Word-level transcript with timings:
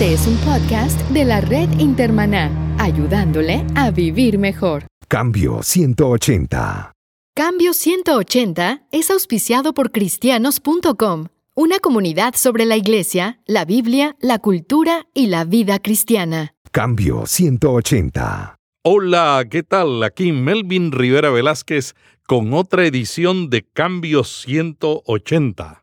Este 0.00 0.14
es 0.14 0.26
un 0.26 0.36
podcast 0.38 0.98
de 1.10 1.26
la 1.26 1.42
red 1.42 1.68
Intermaná, 1.78 2.50
ayudándole 2.78 3.66
a 3.76 3.90
vivir 3.90 4.38
mejor. 4.38 4.86
Cambio 5.08 5.62
180. 5.62 6.92
Cambio 7.36 7.74
180 7.74 8.86
es 8.92 9.10
auspiciado 9.10 9.74
por 9.74 9.92
cristianos.com, 9.92 11.26
una 11.54 11.80
comunidad 11.80 12.34
sobre 12.34 12.64
la 12.64 12.78
iglesia, 12.78 13.40
la 13.44 13.66
Biblia, 13.66 14.16
la 14.20 14.38
cultura 14.38 15.06
y 15.12 15.26
la 15.26 15.44
vida 15.44 15.78
cristiana. 15.80 16.54
Cambio 16.72 17.26
180. 17.26 18.56
Hola, 18.82 19.44
¿qué 19.50 19.62
tal? 19.62 20.02
Aquí 20.02 20.32
Melvin 20.32 20.92
Rivera 20.92 21.28
Velázquez 21.28 21.94
con 22.26 22.54
otra 22.54 22.86
edición 22.86 23.50
de 23.50 23.68
Cambio 23.70 24.24
180. 24.24 25.79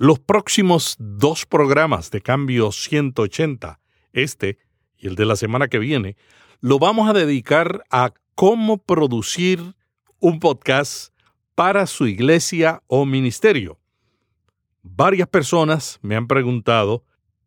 Los 0.00 0.20
próximos 0.20 0.94
dos 1.00 1.44
programas 1.44 2.12
de 2.12 2.20
Cambio 2.20 2.70
180, 2.70 3.80
este 4.12 4.56
y 4.96 5.08
el 5.08 5.16
de 5.16 5.24
la 5.24 5.34
semana 5.34 5.66
que 5.66 5.80
viene, 5.80 6.16
lo 6.60 6.78
vamos 6.78 7.10
a 7.10 7.12
dedicar 7.12 7.82
a 7.90 8.12
cómo 8.36 8.78
producir 8.78 9.74
un 10.20 10.38
podcast 10.38 11.12
para 11.56 11.88
su 11.88 12.06
iglesia 12.06 12.80
o 12.86 13.06
ministerio. 13.06 13.80
Varias 14.84 15.26
personas 15.26 15.98
me 16.00 16.14
han 16.14 16.28
preguntado 16.28 17.02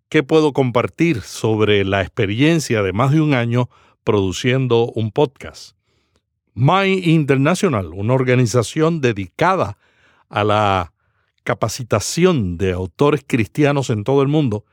qué 0.10 0.22
puedo 0.22 0.52
compartir 0.52 1.22
sobre 1.22 1.86
la 1.86 2.02
experiencia 2.02 2.84
de 2.84 2.92
más 2.92 3.12
de 3.14 3.22
un 3.22 3.34
año 3.34 3.70
produciendo 4.04 4.92
un 4.92 5.12
podcast. 5.12 5.78
My 6.54 7.02
International, 7.06 7.94
una 7.94 8.14
organización 8.14 9.00
dedicada 9.00 9.78
a 10.28 10.44
la 10.44 10.92
capacitación 11.44 12.58
de 12.58 12.72
autores 12.72 13.24
cristianos 13.26 13.90
en 13.90 14.04
todo 14.04 14.22
el 14.22 14.28
mundo, 14.28 14.66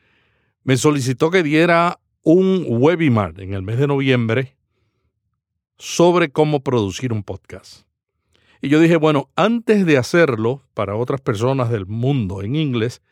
me 0.65 0.77
solicitó 0.77 1.31
que 1.31 1.43
diera 1.43 2.01
un 2.23 2.65
webinar 2.69 3.41
en 3.41 3.55
el 3.55 3.63
mes 3.63 3.79
de 3.79 3.87
noviembre 3.87 4.57
sobre 5.79 6.31
cómo 6.31 6.61
producir 6.61 7.13
un 7.13 7.23
podcast. 7.23 7.87
Y 8.61 8.69
yo 8.69 8.81
dije, 8.81 8.97
bueno, 8.97 9.31
antes 9.37 9.87
de 9.87 9.97
hacerlo 9.97 10.63
para 10.75 10.97
otras 10.97 11.21
personas 11.21 11.71
del 11.71 11.87
mundo 11.87 12.43
en 12.43 12.57
inglés, 12.57 13.03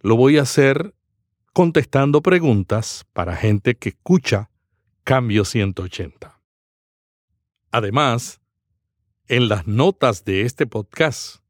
lo 0.00 0.16
voy 0.16 0.38
a 0.38 0.42
hacer 0.42 0.94
contestando 1.52 2.20
preguntas 2.20 3.06
para 3.12 3.36
gente 3.36 3.76
que 3.76 3.90
escucha 3.90 4.50
Cambio 5.04 5.44
180. 5.44 6.40
Además, 7.70 8.40
en 9.28 9.48
las 9.48 9.66
notas 9.66 10.24
de 10.24 10.42
este 10.42 10.66
podcast 10.66 11.43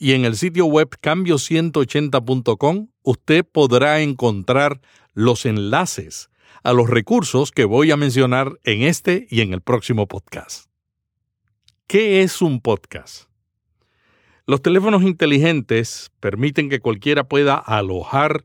y 0.00 0.14
en 0.14 0.24
el 0.24 0.34
sitio 0.34 0.64
web 0.64 0.88
cambio180.com 1.02 2.88
usted 3.02 3.44
podrá 3.44 4.00
encontrar 4.00 4.80
los 5.12 5.44
enlaces 5.44 6.30
a 6.64 6.72
los 6.72 6.88
recursos 6.88 7.50
que 7.52 7.66
voy 7.66 7.90
a 7.90 7.98
mencionar 7.98 8.58
en 8.64 8.80
este 8.82 9.26
y 9.30 9.42
en 9.42 9.52
el 9.52 9.60
próximo 9.60 10.08
podcast. 10.08 10.70
¿Qué 11.86 12.22
es 12.22 12.40
un 12.40 12.62
podcast? 12.62 13.24
Los 14.46 14.62
teléfonos 14.62 15.02
inteligentes 15.02 16.10
permiten 16.18 16.70
que 16.70 16.80
cualquiera 16.80 17.24
pueda 17.24 17.56
alojar 17.56 18.44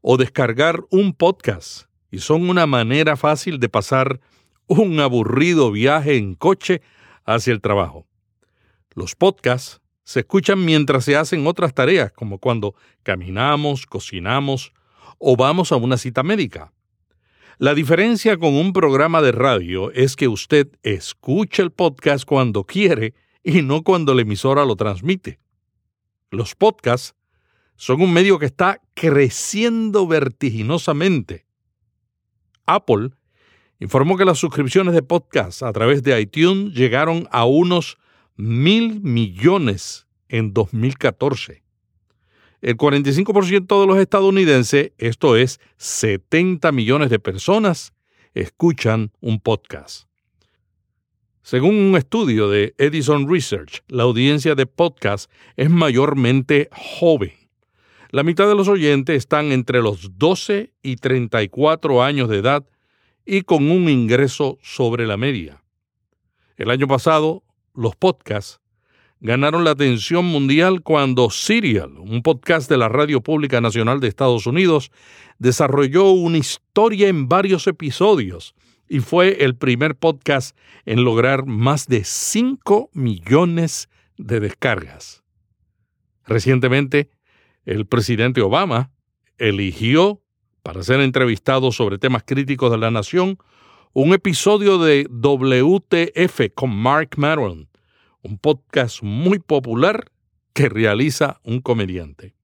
o 0.00 0.16
descargar 0.16 0.82
un 0.90 1.12
podcast 1.12 1.90
y 2.10 2.20
son 2.20 2.48
una 2.48 2.64
manera 2.64 3.18
fácil 3.18 3.60
de 3.60 3.68
pasar 3.68 4.20
un 4.66 4.98
aburrido 5.00 5.70
viaje 5.70 6.16
en 6.16 6.36
coche 6.36 6.80
hacia 7.26 7.52
el 7.52 7.60
trabajo. 7.60 8.06
Los 8.94 9.14
podcasts 9.14 9.82
se 10.06 10.20
escuchan 10.20 10.64
mientras 10.64 11.04
se 11.04 11.16
hacen 11.16 11.46
otras 11.46 11.74
tareas, 11.74 12.12
como 12.12 12.38
cuando 12.38 12.74
caminamos, 13.02 13.84
cocinamos 13.84 14.72
o 15.18 15.36
vamos 15.36 15.72
a 15.72 15.76
una 15.76 15.98
cita 15.98 16.22
médica. 16.22 16.72
La 17.58 17.74
diferencia 17.74 18.38
con 18.38 18.54
un 18.54 18.72
programa 18.72 19.20
de 19.20 19.32
radio 19.32 19.90
es 19.90 20.14
que 20.14 20.28
usted 20.28 20.68
escucha 20.82 21.62
el 21.62 21.72
podcast 21.72 22.24
cuando 22.24 22.64
quiere 22.64 23.14
y 23.42 23.62
no 23.62 23.82
cuando 23.82 24.14
la 24.14 24.22
emisora 24.22 24.64
lo 24.64 24.76
transmite. 24.76 25.40
Los 26.30 26.54
podcasts 26.54 27.14
son 27.74 28.00
un 28.00 28.12
medio 28.12 28.38
que 28.38 28.46
está 28.46 28.80
creciendo 28.94 30.06
vertiginosamente 30.06 31.46
Apple 32.66 33.10
informó 33.78 34.16
que 34.16 34.24
las 34.24 34.38
suscripciones 34.38 34.94
de 34.94 35.02
podcast 35.02 35.62
a 35.62 35.72
través 35.72 36.02
de 36.02 36.20
iTunes 36.20 36.74
llegaron 36.74 37.28
a 37.30 37.44
unos 37.44 37.98
mil 38.36 39.00
millones 39.00 40.05
en 40.28 40.52
2014. 40.52 41.62
El 42.62 42.76
45% 42.76 43.80
de 43.80 43.86
los 43.86 43.98
estadounidenses, 43.98 44.92
esto 44.98 45.36
es 45.36 45.60
70 45.76 46.72
millones 46.72 47.10
de 47.10 47.18
personas, 47.18 47.92
escuchan 48.34 49.12
un 49.20 49.40
podcast. 49.40 50.08
Según 51.42 51.76
un 51.76 51.96
estudio 51.96 52.50
de 52.50 52.74
Edison 52.76 53.30
Research, 53.30 53.82
la 53.86 54.02
audiencia 54.02 54.56
de 54.56 54.66
podcast 54.66 55.30
es 55.56 55.70
mayormente 55.70 56.68
joven. 56.72 57.32
La 58.10 58.24
mitad 58.24 58.48
de 58.48 58.54
los 58.54 58.66
oyentes 58.66 59.16
están 59.16 59.52
entre 59.52 59.80
los 59.80 60.18
12 60.18 60.72
y 60.82 60.96
34 60.96 62.02
años 62.02 62.28
de 62.28 62.38
edad 62.38 62.66
y 63.24 63.42
con 63.42 63.70
un 63.70 63.88
ingreso 63.88 64.58
sobre 64.62 65.06
la 65.06 65.16
media. 65.16 65.62
El 66.56 66.70
año 66.70 66.88
pasado, 66.88 67.44
los 67.74 67.94
podcasts 67.94 68.60
ganaron 69.20 69.64
la 69.64 69.72
atención 69.72 70.24
mundial 70.26 70.82
cuando 70.82 71.30
Serial, 71.30 71.98
un 71.98 72.22
podcast 72.22 72.68
de 72.68 72.76
la 72.76 72.88
Radio 72.88 73.20
Pública 73.22 73.60
Nacional 73.60 74.00
de 74.00 74.08
Estados 74.08 74.46
Unidos, 74.46 74.90
desarrolló 75.38 76.10
una 76.10 76.38
historia 76.38 77.08
en 77.08 77.28
varios 77.28 77.66
episodios 77.66 78.54
y 78.88 79.00
fue 79.00 79.44
el 79.44 79.56
primer 79.56 79.96
podcast 79.96 80.56
en 80.84 81.04
lograr 81.04 81.46
más 81.46 81.86
de 81.86 82.04
5 82.04 82.90
millones 82.92 83.88
de 84.16 84.40
descargas. 84.40 85.22
Recientemente, 86.24 87.10
el 87.64 87.86
presidente 87.86 88.40
Obama 88.40 88.90
eligió 89.38 90.22
para 90.62 90.82
ser 90.82 91.00
entrevistado 91.00 91.72
sobre 91.72 91.98
temas 91.98 92.22
críticos 92.24 92.70
de 92.70 92.78
la 92.78 92.90
nación 92.90 93.38
un 93.92 94.12
episodio 94.12 94.78
de 94.78 95.06
WTF 95.08 96.52
con 96.54 96.70
Mark 96.70 97.10
Maron, 97.16 97.68
un 98.26 98.38
podcast 98.38 99.02
muy 99.02 99.38
popular 99.38 100.10
que 100.52 100.68
realiza 100.68 101.40
un 101.44 101.60
comediante. 101.60 102.34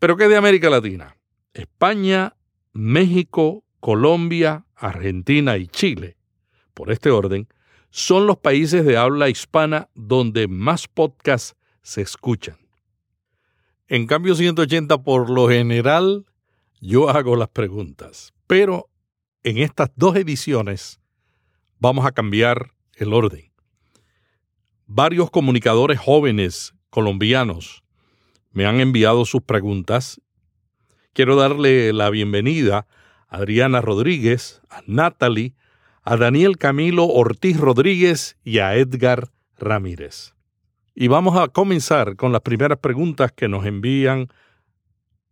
Pero 0.00 0.16
¿qué 0.16 0.28
de 0.28 0.36
América 0.36 0.68
Latina? 0.70 1.16
España, 1.52 2.36
México, 2.72 3.64
Colombia, 3.78 4.66
Argentina 4.74 5.56
y 5.56 5.68
Chile, 5.68 6.16
por 6.74 6.90
este 6.90 7.10
orden, 7.10 7.48
son 7.90 8.26
los 8.26 8.38
países 8.38 8.84
de 8.84 8.96
habla 8.96 9.28
hispana 9.28 9.88
donde 9.94 10.48
más 10.48 10.88
podcasts 10.88 11.54
se 11.82 12.02
escuchan. 12.02 12.56
En 13.86 14.08
cambio 14.08 14.34
180, 14.34 15.02
por 15.04 15.30
lo 15.30 15.48
general, 15.48 16.26
yo 16.80 17.08
hago 17.08 17.36
las 17.36 17.50
preguntas, 17.50 18.34
pero 18.48 18.90
en 19.44 19.58
estas 19.58 19.92
dos 19.94 20.16
ediciones 20.16 21.00
vamos 21.78 22.04
a 22.04 22.12
cambiar 22.12 22.72
el 22.96 23.12
orden. 23.12 23.53
Varios 24.86 25.30
comunicadores 25.30 25.98
jóvenes 25.98 26.74
colombianos 26.90 27.82
me 28.52 28.66
han 28.66 28.80
enviado 28.80 29.24
sus 29.24 29.40
preguntas. 29.40 30.20
Quiero 31.14 31.36
darle 31.36 31.94
la 31.94 32.10
bienvenida 32.10 32.86
a 33.28 33.38
Adriana 33.38 33.80
Rodríguez, 33.80 34.60
a 34.68 34.82
Natalie, 34.86 35.54
a 36.02 36.18
Daniel 36.18 36.58
Camilo 36.58 37.06
Ortiz 37.06 37.58
Rodríguez 37.58 38.36
y 38.44 38.58
a 38.58 38.76
Edgar 38.76 39.30
Ramírez. 39.56 40.34
Y 40.94 41.08
vamos 41.08 41.38
a 41.38 41.48
comenzar 41.48 42.16
con 42.16 42.32
las 42.32 42.42
primeras 42.42 42.78
preguntas 42.78 43.32
que 43.32 43.48
nos 43.48 43.64
envían 43.64 44.28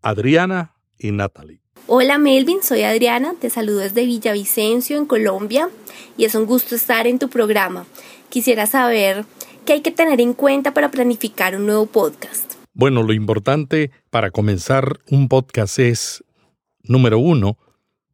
Adriana 0.00 0.76
y 0.98 1.12
Natalie. 1.12 1.60
Hola 1.88 2.16
Melvin, 2.16 2.62
soy 2.62 2.84
Adriana, 2.84 3.34
te 3.38 3.50
saludo 3.50 3.80
desde 3.80 4.06
Villavicencio, 4.06 4.96
en 4.96 5.04
Colombia, 5.04 5.68
y 6.16 6.24
es 6.24 6.34
un 6.34 6.46
gusto 6.46 6.74
estar 6.74 7.06
en 7.06 7.18
tu 7.18 7.28
programa. 7.28 7.84
Quisiera 8.30 8.66
saber 8.66 9.26
qué 9.64 9.74
hay 9.74 9.80
que 9.80 9.90
tener 9.90 10.20
en 10.20 10.34
cuenta 10.34 10.74
para 10.74 10.90
planificar 10.90 11.56
un 11.56 11.66
nuevo 11.66 11.86
podcast. 11.86 12.54
Bueno, 12.74 13.02
lo 13.02 13.12
importante 13.12 13.90
para 14.10 14.30
comenzar 14.30 15.00
un 15.10 15.28
podcast 15.28 15.78
es, 15.78 16.24
número 16.82 17.18
uno, 17.18 17.58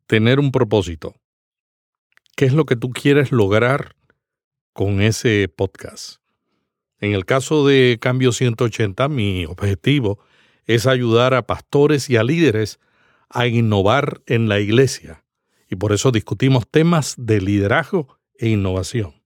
tener 0.06 0.40
un 0.40 0.50
propósito. 0.50 1.14
¿Qué 2.36 2.44
es 2.44 2.52
lo 2.52 2.66
que 2.66 2.76
tú 2.76 2.90
quieres 2.90 3.32
lograr 3.32 3.94
con 4.72 5.00
ese 5.00 5.48
podcast? 5.48 6.20
En 7.00 7.12
el 7.12 7.24
caso 7.24 7.66
de 7.66 7.98
Cambio 8.00 8.32
180, 8.32 9.08
mi 9.08 9.44
objetivo 9.46 10.18
es 10.66 10.86
ayudar 10.86 11.34
a 11.34 11.46
pastores 11.46 12.10
y 12.10 12.16
a 12.16 12.24
líderes 12.24 12.80
a 13.30 13.46
innovar 13.46 14.22
en 14.26 14.48
la 14.48 14.58
iglesia. 14.60 15.24
Y 15.70 15.76
por 15.76 15.92
eso 15.92 16.10
discutimos 16.10 16.68
temas 16.68 17.14
de 17.16 17.40
liderazgo 17.40 18.18
e 18.38 18.48
innovación. 18.48 19.17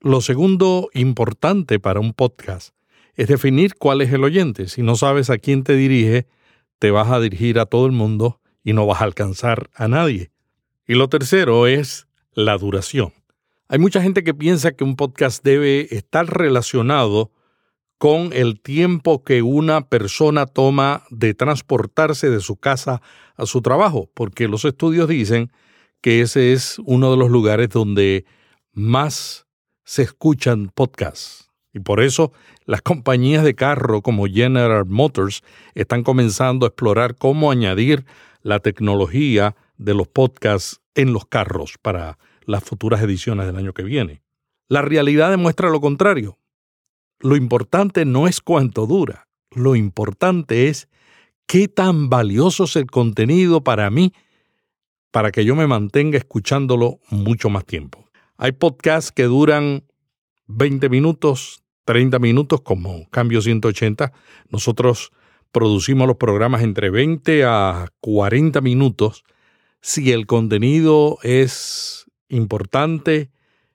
Lo 0.00 0.20
segundo 0.20 0.90
importante 0.94 1.80
para 1.80 1.98
un 1.98 2.12
podcast 2.12 2.72
es 3.16 3.26
definir 3.26 3.74
cuál 3.74 4.00
es 4.00 4.12
el 4.12 4.22
oyente. 4.22 4.68
Si 4.68 4.80
no 4.82 4.94
sabes 4.94 5.28
a 5.28 5.38
quién 5.38 5.64
te 5.64 5.74
dirige, 5.74 6.28
te 6.78 6.92
vas 6.92 7.10
a 7.10 7.18
dirigir 7.18 7.58
a 7.58 7.66
todo 7.66 7.84
el 7.86 7.90
mundo 7.90 8.40
y 8.62 8.74
no 8.74 8.86
vas 8.86 9.00
a 9.00 9.04
alcanzar 9.04 9.70
a 9.74 9.88
nadie. 9.88 10.30
Y 10.86 10.94
lo 10.94 11.08
tercero 11.08 11.66
es 11.66 12.06
la 12.32 12.56
duración. 12.56 13.12
Hay 13.66 13.80
mucha 13.80 14.00
gente 14.00 14.22
que 14.22 14.34
piensa 14.34 14.70
que 14.70 14.84
un 14.84 14.94
podcast 14.94 15.42
debe 15.42 15.92
estar 15.92 16.26
relacionado 16.26 17.32
con 17.98 18.32
el 18.32 18.60
tiempo 18.60 19.24
que 19.24 19.42
una 19.42 19.88
persona 19.88 20.46
toma 20.46 21.02
de 21.10 21.34
transportarse 21.34 22.30
de 22.30 22.38
su 22.38 22.54
casa 22.54 23.02
a 23.34 23.46
su 23.46 23.62
trabajo, 23.62 24.08
porque 24.14 24.46
los 24.46 24.64
estudios 24.64 25.08
dicen 25.08 25.50
que 26.00 26.20
ese 26.20 26.52
es 26.52 26.78
uno 26.84 27.10
de 27.10 27.16
los 27.16 27.30
lugares 27.30 27.70
donde 27.70 28.26
más 28.72 29.47
se 29.88 30.02
escuchan 30.02 30.70
podcasts. 30.74 31.50
Y 31.72 31.80
por 31.80 32.02
eso 32.02 32.30
las 32.66 32.82
compañías 32.82 33.42
de 33.42 33.54
carro 33.54 34.02
como 34.02 34.26
General 34.26 34.84
Motors 34.84 35.42
están 35.74 36.02
comenzando 36.02 36.66
a 36.66 36.68
explorar 36.68 37.16
cómo 37.16 37.50
añadir 37.50 38.04
la 38.42 38.60
tecnología 38.60 39.56
de 39.78 39.94
los 39.94 40.06
podcasts 40.06 40.82
en 40.94 41.14
los 41.14 41.24
carros 41.24 41.76
para 41.80 42.18
las 42.44 42.62
futuras 42.64 43.00
ediciones 43.00 43.46
del 43.46 43.56
año 43.56 43.72
que 43.72 43.82
viene. 43.82 44.20
La 44.68 44.82
realidad 44.82 45.30
demuestra 45.30 45.70
lo 45.70 45.80
contrario. 45.80 46.38
Lo 47.18 47.34
importante 47.34 48.04
no 48.04 48.28
es 48.28 48.42
cuánto 48.42 48.86
dura, 48.86 49.26
lo 49.52 49.74
importante 49.74 50.68
es 50.68 50.90
qué 51.46 51.66
tan 51.66 52.10
valioso 52.10 52.64
es 52.64 52.76
el 52.76 52.90
contenido 52.90 53.64
para 53.64 53.88
mí 53.88 54.12
para 55.10 55.30
que 55.32 55.46
yo 55.46 55.56
me 55.56 55.66
mantenga 55.66 56.18
escuchándolo 56.18 57.00
mucho 57.08 57.48
más 57.48 57.64
tiempo. 57.64 58.07
Hay 58.38 58.52
podcasts 58.52 59.12
que 59.12 59.24
duran 59.24 59.84
20 60.46 60.88
minutos, 60.88 61.62
30 61.84 62.18
minutos 62.18 62.62
como 62.62 63.08
Cambio 63.10 63.42
180. 63.42 64.12
Nosotros 64.48 65.10
producimos 65.52 66.06
los 66.06 66.16
programas 66.16 66.62
entre 66.62 66.88
20 66.88 67.44
a 67.44 67.88
40 68.00 68.60
minutos 68.62 69.24
si 69.80 70.12
el 70.12 70.26
contenido 70.26 71.18
es 71.22 72.06
importante, 72.28 73.30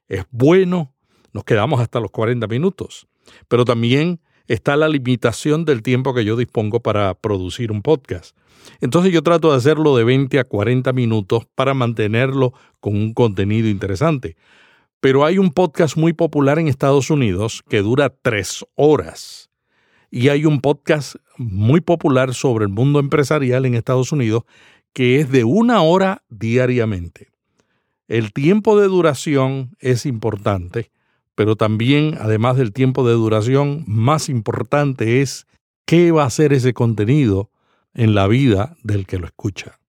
es 0.08 0.26
bueno, 0.32 0.94
nos 1.32 1.44
quedamos 1.44 1.80
hasta 1.80 2.00
los 2.00 2.12
40 2.12 2.48
minutos. 2.48 3.08
Pero 3.48 3.66
también 3.66 4.20
está 4.48 4.76
la 4.76 4.90
limitación 4.90 5.66
del 5.66 5.82
tiempo 5.82 6.14
que 6.14 6.26
yo 6.26 6.36
dispongo 6.36 6.82
para 6.82 7.14
producir 7.16 7.72
un 7.72 7.82
podcast. 7.82 8.36
Entonces 8.82 9.12
yo 9.12 9.22
trato 9.24 9.52
de 9.52 9.58
hacerlo 9.58 9.96
de 9.96 10.04
20 10.04 10.40
a 10.40 10.44
40 10.44 10.94
minutos 10.94 11.46
para 11.56 11.74
mantenerlo 11.74 12.54
con 12.80 12.96
un 12.96 13.14
contenido 13.14 13.68
interesante. 13.68 14.36
Pero 15.00 15.26
hay 15.26 15.38
un 15.38 15.52
podcast 15.52 15.98
muy 15.98 16.14
popular 16.14 16.60
en 16.60 16.68
Estados 16.68 17.10
Unidos 17.10 17.64
que 17.68 17.82
dura 17.82 18.14
tres 18.22 18.66
horas. 18.76 19.50
Y 20.10 20.30
hay 20.30 20.46
un 20.46 20.62
podcast 20.62 21.16
muy 21.38 21.82
popular 21.82 22.34
sobre 22.34 22.66
el 22.66 22.70
mundo 22.70 23.00
empresarial 23.00 23.66
en 23.66 23.74
Estados 23.74 24.12
Unidos 24.12 24.44
que 24.94 25.20
es 25.20 25.32
de 25.32 25.44
una 25.44 25.82
hora 25.82 26.24
diariamente. 26.30 27.32
El 28.08 28.32
tiempo 28.32 28.80
de 28.80 28.88
duración 28.88 29.76
es 29.80 30.06
importante, 30.06 30.92
pero 31.36 31.56
también, 31.56 32.16
además 32.20 32.58
del 32.58 32.72
tiempo 32.72 33.08
de 33.08 33.14
duración, 33.14 33.84
más 33.88 34.30
importante 34.30 35.22
es 35.22 35.48
qué 35.86 36.12
va 36.12 36.26
a 36.26 36.30
ser 36.30 36.54
ese 36.54 36.74
contenido 36.74 37.50
en 37.94 38.16
la 38.16 38.28
vida 38.28 38.76
del 38.84 39.06
que 39.06 39.18
lo 39.18 39.26
escucha. 39.26 39.80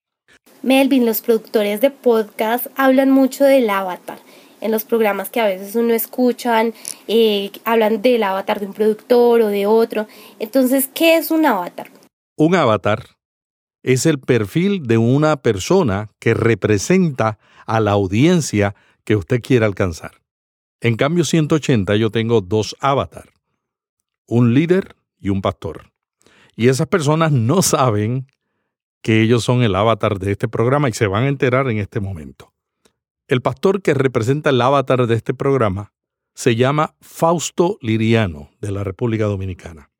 Melvin, 0.62 1.04
los 1.04 1.20
productores 1.20 1.80
de 1.80 1.90
podcast 1.90 2.66
hablan 2.76 3.10
mucho 3.10 3.44
del 3.44 3.68
avatar. 3.68 4.18
En 4.60 4.70
los 4.70 4.84
programas 4.84 5.28
que 5.28 5.40
a 5.40 5.46
veces 5.46 5.74
uno 5.74 5.92
escuchan, 5.92 6.72
eh, 7.06 7.50
hablan 7.64 8.00
del 8.00 8.22
avatar 8.22 8.60
de 8.60 8.66
un 8.66 8.72
productor 8.72 9.42
o 9.42 9.48
de 9.48 9.66
otro. 9.66 10.06
Entonces, 10.38 10.88
¿qué 10.94 11.16
es 11.16 11.30
un 11.30 11.44
avatar? 11.44 11.90
Un 12.36 12.54
avatar 12.54 13.04
es 13.82 14.06
el 14.06 14.18
perfil 14.18 14.86
de 14.86 14.96
una 14.96 15.36
persona 15.36 16.10
que 16.18 16.32
representa 16.32 17.38
a 17.66 17.80
la 17.80 17.92
audiencia 17.92 18.74
que 19.04 19.16
usted 19.16 19.42
quiere 19.42 19.66
alcanzar. 19.66 20.22
En 20.80 20.96
cambio 20.96 21.24
180 21.24 21.96
yo 21.96 22.10
tengo 22.10 22.40
dos 22.40 22.74
avatars, 22.80 23.30
un 24.26 24.54
líder 24.54 24.96
y 25.18 25.28
un 25.28 25.42
pastor. 25.42 25.93
Y 26.56 26.68
esas 26.68 26.86
personas 26.86 27.32
no 27.32 27.62
saben 27.62 28.26
que 29.02 29.20
ellos 29.22 29.44
son 29.44 29.62
el 29.62 29.74
avatar 29.74 30.18
de 30.18 30.32
este 30.32 30.48
programa 30.48 30.88
y 30.88 30.92
se 30.92 31.06
van 31.06 31.24
a 31.24 31.28
enterar 31.28 31.68
en 31.68 31.78
este 31.78 32.00
momento. 32.00 32.52
El 33.28 33.42
pastor 33.42 33.82
que 33.82 33.94
representa 33.94 34.50
el 34.50 34.60
avatar 34.60 35.06
de 35.06 35.14
este 35.14 35.34
programa 35.34 35.92
se 36.34 36.56
llama 36.56 36.94
Fausto 37.00 37.78
Liriano 37.80 38.50
de 38.60 38.72
la 38.72 38.84
República 38.84 39.24
Dominicana. 39.24 39.90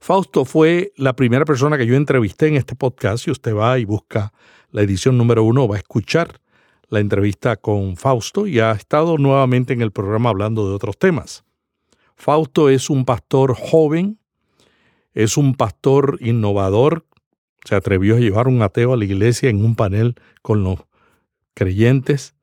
Fausto 0.00 0.44
fue 0.44 0.92
la 0.96 1.14
primera 1.14 1.44
persona 1.44 1.78
que 1.78 1.86
yo 1.86 1.94
entrevisté 1.94 2.48
en 2.48 2.56
este 2.56 2.74
podcast. 2.74 3.24
Si 3.24 3.30
usted 3.30 3.54
va 3.54 3.78
y 3.78 3.84
busca 3.84 4.32
la 4.72 4.82
edición 4.82 5.16
número 5.16 5.44
uno, 5.44 5.68
va 5.68 5.76
a 5.76 5.78
escuchar 5.78 6.40
la 6.88 7.00
entrevista 7.00 7.56
con 7.56 7.96
Fausto 7.96 8.46
y 8.46 8.58
ha 8.58 8.72
estado 8.72 9.16
nuevamente 9.16 9.72
en 9.72 9.80
el 9.80 9.92
programa 9.92 10.30
hablando 10.30 10.68
de 10.68 10.74
otros 10.74 10.98
temas. 10.98 11.44
Fausto 12.16 12.68
es 12.68 12.90
un 12.90 13.04
pastor 13.04 13.54
joven, 13.54 14.18
es 15.14 15.36
un 15.36 15.54
pastor 15.54 16.18
innovador, 16.20 17.06
se 17.64 17.74
atrevió 17.74 18.16
a 18.16 18.20
llevar 18.20 18.48
un 18.48 18.62
ateo 18.62 18.92
a 18.92 18.96
la 18.96 19.04
iglesia 19.04 19.50
en 19.50 19.64
un 19.64 19.76
panel 19.76 20.16
con 20.42 20.64
los 20.64 20.80
creyentes, 21.54 22.34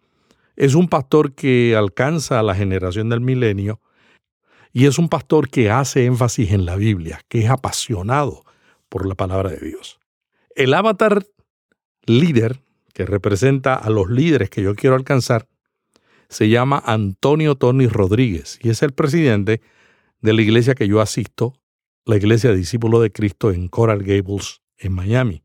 es 0.55 0.75
un 0.75 0.87
pastor 0.87 1.33
que 1.33 1.75
alcanza 1.75 2.39
a 2.39 2.43
la 2.43 2.55
generación 2.55 3.09
del 3.09 3.21
milenio 3.21 3.79
y 4.71 4.85
es 4.85 4.99
un 4.99 5.09
pastor 5.09 5.49
que 5.49 5.71
hace 5.71 6.05
énfasis 6.05 6.51
en 6.51 6.65
la 6.65 6.75
Biblia, 6.75 7.21
que 7.27 7.39
es 7.39 7.49
apasionado 7.49 8.43
por 8.87 9.07
la 9.07 9.15
palabra 9.15 9.49
de 9.51 9.59
Dios. 9.59 9.99
El 10.55 10.73
avatar 10.73 11.25
líder, 12.05 12.61
que 12.93 13.05
representa 13.05 13.75
a 13.75 13.89
los 13.89 14.09
líderes 14.09 14.49
que 14.49 14.61
yo 14.61 14.75
quiero 14.75 14.95
alcanzar, 14.95 15.47
se 16.27 16.49
llama 16.49 16.81
Antonio 16.85 17.55
Tony 17.55 17.87
Rodríguez 17.87 18.59
y 18.61 18.69
es 18.69 18.83
el 18.83 18.91
presidente 18.91 19.61
de 20.21 20.33
la 20.33 20.41
iglesia 20.41 20.75
que 20.75 20.87
yo 20.87 21.01
asisto, 21.01 21.53
la 22.09 22.17
iglesia 22.17 22.51
Discípulo 22.53 22.99
de 23.01 23.11
Cristo 23.11 23.51
en 23.51 23.67
Coral 23.67 24.03
Gables, 24.03 24.61
en 24.77 24.93
Miami. 24.93 25.43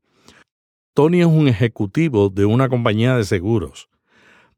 Tony 0.94 1.20
es 1.20 1.26
un 1.26 1.48
ejecutivo 1.48 2.30
de 2.30 2.44
una 2.44 2.68
compañía 2.68 3.16
de 3.16 3.24
seguros 3.24 3.88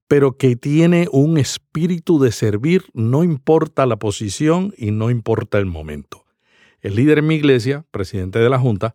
pero 0.09 0.37
que 0.37 0.57
tiene 0.57 1.09
un 1.11 1.39
espíritu 1.39 2.21
de 2.21 2.31
servir, 2.31 2.85
no 2.95 3.25
importa 3.25 3.87
la 3.87 3.97
posición 3.97 4.73
y 4.77 4.91
no 4.91 5.11
importa 5.11 5.59
el 5.59 5.67
momento. 5.67 6.25
El 6.81 6.95
líder 6.95 7.19
en 7.19 7.27
mi 7.27 7.35
iglesia, 7.35 7.85
presidente 7.91 8.39
de 8.39 8.49
la 8.49 8.59
Junta, 8.59 8.95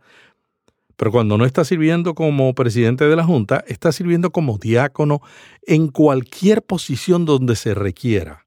pero 0.95 1.11
cuando 1.11 1.37
no 1.37 1.45
está 1.45 1.65
sirviendo 1.65 2.13
como 2.13 2.53
presidente 2.53 3.05
de 3.05 3.15
la 3.15 3.25
Junta, 3.25 3.63
está 3.67 3.91
sirviendo 3.91 4.31
como 4.31 4.57
diácono 4.57 5.21
en 5.63 5.89
cualquier 5.89 6.61
posición 6.61 7.25
donde 7.25 7.55
se 7.55 7.73
requiera. 7.73 8.45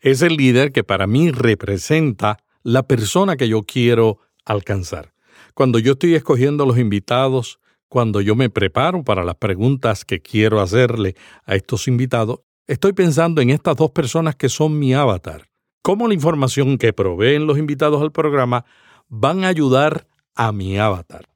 Es 0.00 0.20
el 0.20 0.36
líder 0.36 0.72
que 0.72 0.84
para 0.84 1.06
mí 1.06 1.30
representa 1.30 2.43
la 2.64 2.82
persona 2.88 3.36
que 3.36 3.46
yo 3.46 3.62
quiero 3.62 4.18
alcanzar. 4.44 5.12
Cuando 5.54 5.78
yo 5.78 5.92
estoy 5.92 6.14
escogiendo 6.14 6.66
los 6.66 6.78
invitados, 6.78 7.60
cuando 7.88 8.20
yo 8.20 8.34
me 8.34 8.50
preparo 8.50 9.04
para 9.04 9.22
las 9.22 9.36
preguntas 9.36 10.04
que 10.04 10.20
quiero 10.20 10.60
hacerle 10.60 11.14
a 11.44 11.54
estos 11.54 11.86
invitados, 11.86 12.40
estoy 12.66 12.94
pensando 12.94 13.40
en 13.40 13.50
estas 13.50 13.76
dos 13.76 13.90
personas 13.90 14.34
que 14.34 14.48
son 14.48 14.78
mi 14.78 14.94
avatar. 14.94 15.46
Cómo 15.82 16.08
la 16.08 16.14
información 16.14 16.78
que 16.78 16.94
proveen 16.94 17.46
los 17.46 17.58
invitados 17.58 18.00
al 18.00 18.10
programa 18.10 18.64
van 19.08 19.44
a 19.44 19.48
ayudar 19.48 20.08
a 20.34 20.50
mi 20.50 20.78
avatar. 20.78 21.28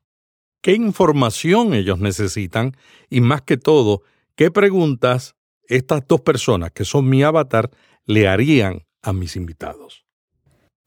¿Qué 0.63 0.73
información 0.73 1.75
ellos 1.75 1.99
necesitan? 1.99 2.75
Y 3.11 3.21
más 3.21 3.43
que 3.43 3.59
todo, 3.59 4.03
¿qué 4.35 4.51
preguntas 4.51 5.37
estas 5.69 6.09
dos 6.09 6.23
personas 6.23 6.73
que 6.73 6.87
son 6.87 7.09
mi 7.09 7.23
avatar 7.23 7.71
le 8.07 8.27
harían 8.27 8.87
a 9.03 9.13
mis 9.13 9.37
invitados? 9.37 10.08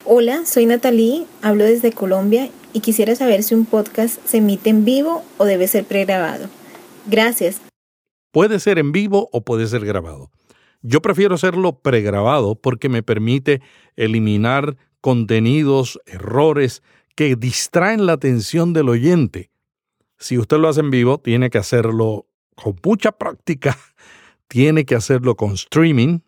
Hola, 0.03 0.47
soy 0.47 0.65
Natalie, 0.65 1.27
hablo 1.43 1.63
desde 1.63 1.91
Colombia 1.91 2.49
y 2.73 2.79
quisiera 2.79 3.15
saber 3.15 3.43
si 3.43 3.53
un 3.53 3.65
podcast 3.65 4.19
se 4.25 4.37
emite 4.37 4.71
en 4.71 4.83
vivo 4.83 5.23
o 5.37 5.45
debe 5.45 5.67
ser 5.67 5.85
pregrabado. 5.85 6.49
Gracias. 7.05 7.61
Puede 8.31 8.59
ser 8.59 8.79
en 8.79 8.91
vivo 8.91 9.29
o 9.31 9.41
puede 9.41 9.67
ser 9.67 9.85
grabado. 9.85 10.31
Yo 10.81 11.03
prefiero 11.03 11.35
hacerlo 11.35 11.79
pregrabado 11.83 12.55
porque 12.55 12.89
me 12.89 13.03
permite 13.03 13.61
eliminar 13.95 14.75
contenidos, 15.01 15.99
errores 16.07 16.81
que 17.15 17.35
distraen 17.35 18.07
la 18.07 18.13
atención 18.13 18.73
del 18.73 18.89
oyente. 18.89 19.51
Si 20.17 20.39
usted 20.39 20.57
lo 20.57 20.67
hace 20.67 20.79
en 20.79 20.89
vivo, 20.89 21.19
tiene 21.19 21.51
que 21.51 21.59
hacerlo 21.59 22.25
con 22.55 22.75
mucha 22.83 23.11
práctica, 23.11 23.77
tiene 24.47 24.83
que 24.83 24.95
hacerlo 24.95 25.35
con 25.35 25.51
streaming, 25.51 26.21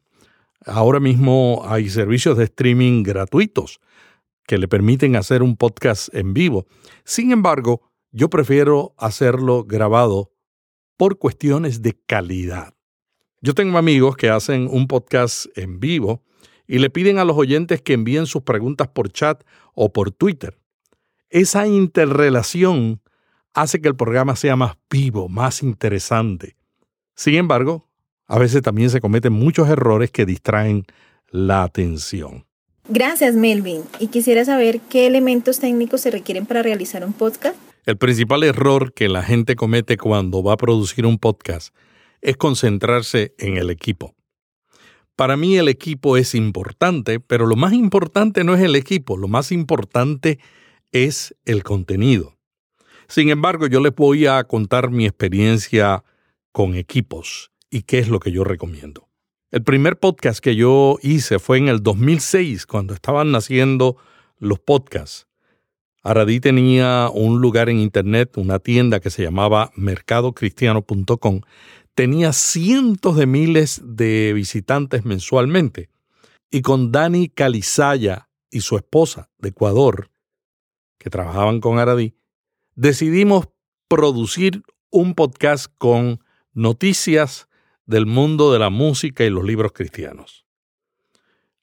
Ahora 0.65 0.99
mismo 0.99 1.63
hay 1.65 1.89
servicios 1.89 2.37
de 2.37 2.45
streaming 2.45 3.03
gratuitos 3.03 3.79
que 4.47 4.57
le 4.57 4.67
permiten 4.67 5.15
hacer 5.15 5.43
un 5.43 5.57
podcast 5.57 6.13
en 6.13 6.33
vivo. 6.33 6.65
Sin 7.03 7.31
embargo, 7.31 7.91
yo 8.11 8.29
prefiero 8.29 8.93
hacerlo 8.97 9.63
grabado 9.63 10.31
por 10.97 11.17
cuestiones 11.17 11.81
de 11.81 11.93
calidad. 12.05 12.73
Yo 13.41 13.53
tengo 13.53 13.77
amigos 13.77 14.15
que 14.15 14.29
hacen 14.29 14.67
un 14.71 14.87
podcast 14.87 15.47
en 15.57 15.79
vivo 15.79 16.23
y 16.65 16.79
le 16.79 16.89
piden 16.89 17.17
a 17.17 17.25
los 17.25 17.37
oyentes 17.37 17.81
que 17.81 17.93
envíen 17.93 18.25
sus 18.25 18.43
preguntas 18.43 18.87
por 18.87 19.11
chat 19.11 19.43
o 19.73 19.91
por 19.91 20.11
Twitter. 20.11 20.59
Esa 21.29 21.67
interrelación 21.67 23.01
hace 23.53 23.81
que 23.81 23.89
el 23.89 23.95
programa 23.95 24.35
sea 24.35 24.55
más 24.55 24.77
vivo, 24.89 25.27
más 25.27 25.61
interesante. 25.61 26.55
Sin 27.15 27.35
embargo, 27.35 27.89
a 28.27 28.39
veces 28.39 28.61
también 28.61 28.89
se 28.89 29.01
cometen 29.01 29.33
muchos 29.33 29.69
errores 29.69 30.11
que 30.11 30.25
distraen 30.25 30.85
la 31.29 31.63
atención. 31.63 32.45
Gracias, 32.87 33.35
Melvin. 33.35 33.83
Y 33.99 34.07
quisiera 34.07 34.43
saber 34.45 34.81
qué 34.81 35.07
elementos 35.07 35.59
técnicos 35.59 36.01
se 36.01 36.11
requieren 36.11 36.45
para 36.45 36.61
realizar 36.61 37.05
un 37.05 37.13
podcast. 37.13 37.55
El 37.85 37.97
principal 37.97 38.43
error 38.43 38.93
que 38.93 39.09
la 39.09 39.23
gente 39.23 39.55
comete 39.55 39.97
cuando 39.97 40.43
va 40.43 40.53
a 40.53 40.57
producir 40.57 41.05
un 41.05 41.17
podcast 41.17 41.73
es 42.21 42.37
concentrarse 42.37 43.33
en 43.37 43.57
el 43.57 43.69
equipo. 43.69 44.15
Para 45.15 45.37
mí 45.37 45.57
el 45.57 45.67
equipo 45.67 46.17
es 46.17 46.33
importante, 46.33 47.19
pero 47.19 47.45
lo 47.45 47.55
más 47.55 47.73
importante 47.73 48.43
no 48.43 48.55
es 48.55 48.61
el 48.61 48.75
equipo, 48.75 49.17
lo 49.17 49.27
más 49.27 49.51
importante 49.51 50.39
es 50.91 51.35
el 51.45 51.63
contenido. 51.63 52.37
Sin 53.07 53.29
embargo, 53.29 53.67
yo 53.67 53.79
les 53.79 53.93
voy 53.93 54.25
a 54.25 54.43
contar 54.45 54.89
mi 54.89 55.05
experiencia 55.05 56.03
con 56.51 56.75
equipos 56.75 57.52
y 57.73 57.81
qué 57.81 57.97
es 57.97 58.07
lo 58.07 58.19
que 58.19 58.31
yo 58.31 58.43
recomiendo. 58.43 59.09
El 59.49 59.63
primer 59.63 59.97
podcast 59.97 60.39
que 60.39 60.55
yo 60.55 60.99
hice 61.01 61.39
fue 61.39 61.57
en 61.57 61.69
el 61.69 61.81
2006, 61.81 62.67
cuando 62.67 62.93
estaban 62.93 63.31
naciendo 63.31 63.97
los 64.37 64.59
podcasts. 64.59 65.27
Aradí 66.03 66.39
tenía 66.39 67.09
un 67.11 67.41
lugar 67.41 67.69
en 67.69 67.79
internet, 67.79 68.37
una 68.37 68.59
tienda 68.59 68.99
que 68.99 69.09
se 69.09 69.23
llamaba 69.23 69.71
mercadocristiano.com. 69.75 71.41
Tenía 71.95 72.31
cientos 72.31 73.17
de 73.17 73.25
miles 73.25 73.81
de 73.83 74.33
visitantes 74.33 75.03
mensualmente. 75.03 75.89
Y 76.51 76.61
con 76.61 76.91
Dani 76.91 77.27
Calizaya 77.27 78.29
y 78.51 78.61
su 78.61 78.77
esposa 78.77 79.31
de 79.39 79.49
Ecuador, 79.49 80.11
que 80.99 81.09
trabajaban 81.09 81.59
con 81.59 81.79
Aradí, 81.79 82.13
decidimos 82.75 83.47
producir 83.87 84.61
un 84.91 85.15
podcast 85.15 85.73
con 85.79 86.19
noticias 86.53 87.47
del 87.85 88.05
mundo 88.05 88.51
de 88.53 88.59
la 88.59 88.69
música 88.69 89.23
y 89.23 89.29
los 89.29 89.43
libros 89.43 89.71
cristianos. 89.73 90.45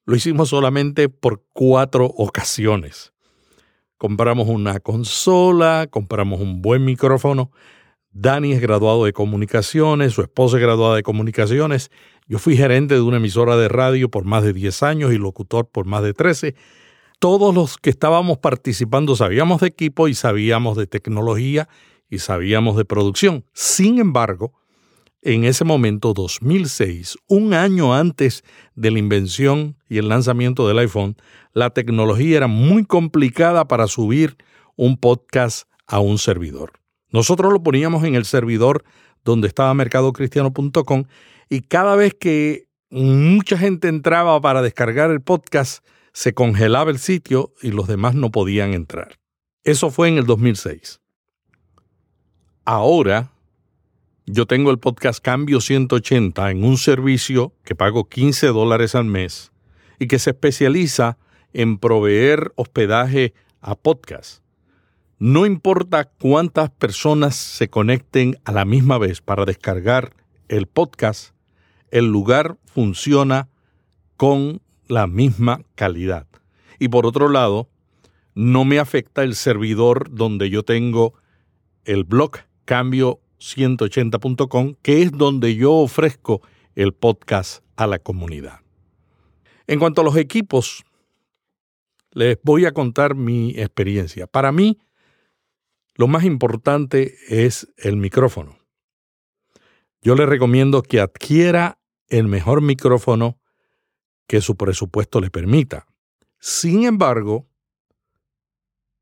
Lo 0.04 0.16
hicimos 0.16 0.48
solamente 0.48 1.08
por 1.08 1.44
cuatro 1.52 2.06
ocasiones. 2.06 3.12
Compramos 3.96 4.48
una 4.48 4.80
consola, 4.80 5.86
compramos 5.90 6.40
un 6.40 6.62
buen 6.62 6.84
micrófono. 6.84 7.50
Dani 8.12 8.52
es 8.52 8.60
graduado 8.60 9.04
de 9.04 9.12
comunicaciones, 9.12 10.14
su 10.14 10.22
esposa 10.22 10.56
es 10.56 10.62
graduada 10.62 10.96
de 10.96 11.02
comunicaciones. 11.02 11.90
Yo 12.26 12.38
fui 12.38 12.56
gerente 12.56 12.94
de 12.94 13.02
una 13.02 13.18
emisora 13.18 13.56
de 13.56 13.68
radio 13.68 14.10
por 14.10 14.24
más 14.24 14.42
de 14.42 14.52
10 14.52 14.82
años 14.82 15.12
y 15.12 15.18
locutor 15.18 15.68
por 15.68 15.86
más 15.86 16.02
de 16.02 16.12
13. 16.12 16.54
Todos 17.18 17.54
los 17.54 17.76
que 17.76 17.90
estábamos 17.90 18.38
participando 18.38 19.14
sabíamos 19.14 19.60
de 19.60 19.68
equipo 19.68 20.08
y 20.08 20.14
sabíamos 20.14 20.76
de 20.76 20.86
tecnología 20.86 21.68
y 22.08 22.18
sabíamos 22.18 22.76
de 22.76 22.84
producción. 22.84 23.44
Sin 23.52 23.98
embargo, 23.98 24.54
en 25.22 25.44
ese 25.44 25.64
momento, 25.64 26.14
2006, 26.14 27.18
un 27.28 27.52
año 27.52 27.94
antes 27.94 28.42
de 28.74 28.90
la 28.90 28.98
invención 28.98 29.76
y 29.88 29.98
el 29.98 30.08
lanzamiento 30.08 30.66
del 30.66 30.78
iPhone, 30.78 31.16
la 31.52 31.70
tecnología 31.70 32.38
era 32.38 32.46
muy 32.46 32.84
complicada 32.84 33.68
para 33.68 33.86
subir 33.86 34.36
un 34.76 34.96
podcast 34.96 35.68
a 35.86 36.00
un 36.00 36.18
servidor. 36.18 36.72
Nosotros 37.10 37.52
lo 37.52 37.62
poníamos 37.62 38.04
en 38.04 38.14
el 38.14 38.24
servidor 38.24 38.84
donde 39.24 39.48
estaba 39.48 39.74
mercadocristiano.com 39.74 41.04
y 41.50 41.60
cada 41.62 41.96
vez 41.96 42.14
que 42.18 42.68
mucha 42.88 43.58
gente 43.58 43.88
entraba 43.88 44.40
para 44.40 44.62
descargar 44.62 45.10
el 45.10 45.20
podcast, 45.20 45.84
se 46.12 46.32
congelaba 46.34 46.90
el 46.90 46.98
sitio 46.98 47.52
y 47.62 47.70
los 47.70 47.86
demás 47.86 48.14
no 48.14 48.30
podían 48.30 48.72
entrar. 48.72 49.18
Eso 49.64 49.90
fue 49.90 50.08
en 50.08 50.18
el 50.18 50.26
2006. 50.26 51.00
Ahora, 52.64 53.32
yo 54.32 54.46
tengo 54.46 54.70
el 54.70 54.78
podcast 54.78 55.22
Cambio 55.22 55.60
180 55.60 56.52
en 56.52 56.62
un 56.62 56.76
servicio 56.76 57.52
que 57.64 57.74
pago 57.74 58.08
15 58.08 58.48
dólares 58.48 58.94
al 58.94 59.04
mes 59.04 59.50
y 59.98 60.06
que 60.06 60.20
se 60.20 60.30
especializa 60.30 61.18
en 61.52 61.78
proveer 61.78 62.52
hospedaje 62.54 63.34
a 63.60 63.74
podcast. 63.74 64.42
No 65.18 65.46
importa 65.46 66.04
cuántas 66.04 66.70
personas 66.70 67.34
se 67.34 67.68
conecten 67.68 68.38
a 68.44 68.52
la 68.52 68.64
misma 68.64 68.98
vez 68.98 69.20
para 69.20 69.44
descargar 69.44 70.12
el 70.48 70.66
podcast, 70.66 71.34
el 71.90 72.06
lugar 72.06 72.56
funciona 72.66 73.48
con 74.16 74.62
la 74.86 75.08
misma 75.08 75.62
calidad. 75.74 76.26
Y 76.78 76.88
por 76.88 77.04
otro 77.04 77.28
lado, 77.28 77.68
no 78.34 78.64
me 78.64 78.78
afecta 78.78 79.24
el 79.24 79.34
servidor 79.34 80.08
donde 80.10 80.50
yo 80.50 80.62
tengo 80.62 81.14
el 81.84 82.04
blog 82.04 82.38
Cambio 82.64 83.20
180.com, 83.40 84.74
que 84.82 85.02
es 85.02 85.12
donde 85.12 85.56
yo 85.56 85.72
ofrezco 85.72 86.42
el 86.74 86.92
podcast 86.92 87.64
a 87.76 87.86
la 87.86 87.98
comunidad. 87.98 88.60
En 89.66 89.78
cuanto 89.78 90.02
a 90.02 90.04
los 90.04 90.16
equipos, 90.16 90.84
les 92.12 92.38
voy 92.42 92.66
a 92.66 92.72
contar 92.72 93.14
mi 93.14 93.50
experiencia. 93.50 94.26
Para 94.26 94.52
mí, 94.52 94.78
lo 95.94 96.08
más 96.08 96.24
importante 96.24 97.14
es 97.28 97.72
el 97.76 97.96
micrófono. 97.96 98.58
Yo 100.02 100.14
le 100.14 100.26
recomiendo 100.26 100.82
que 100.82 101.00
adquiera 101.00 101.78
el 102.08 102.26
mejor 102.26 102.62
micrófono 102.62 103.38
que 104.26 104.40
su 104.40 104.56
presupuesto 104.56 105.20
le 105.20 105.30
permita. 105.30 105.86
Sin 106.38 106.84
embargo, 106.84 107.48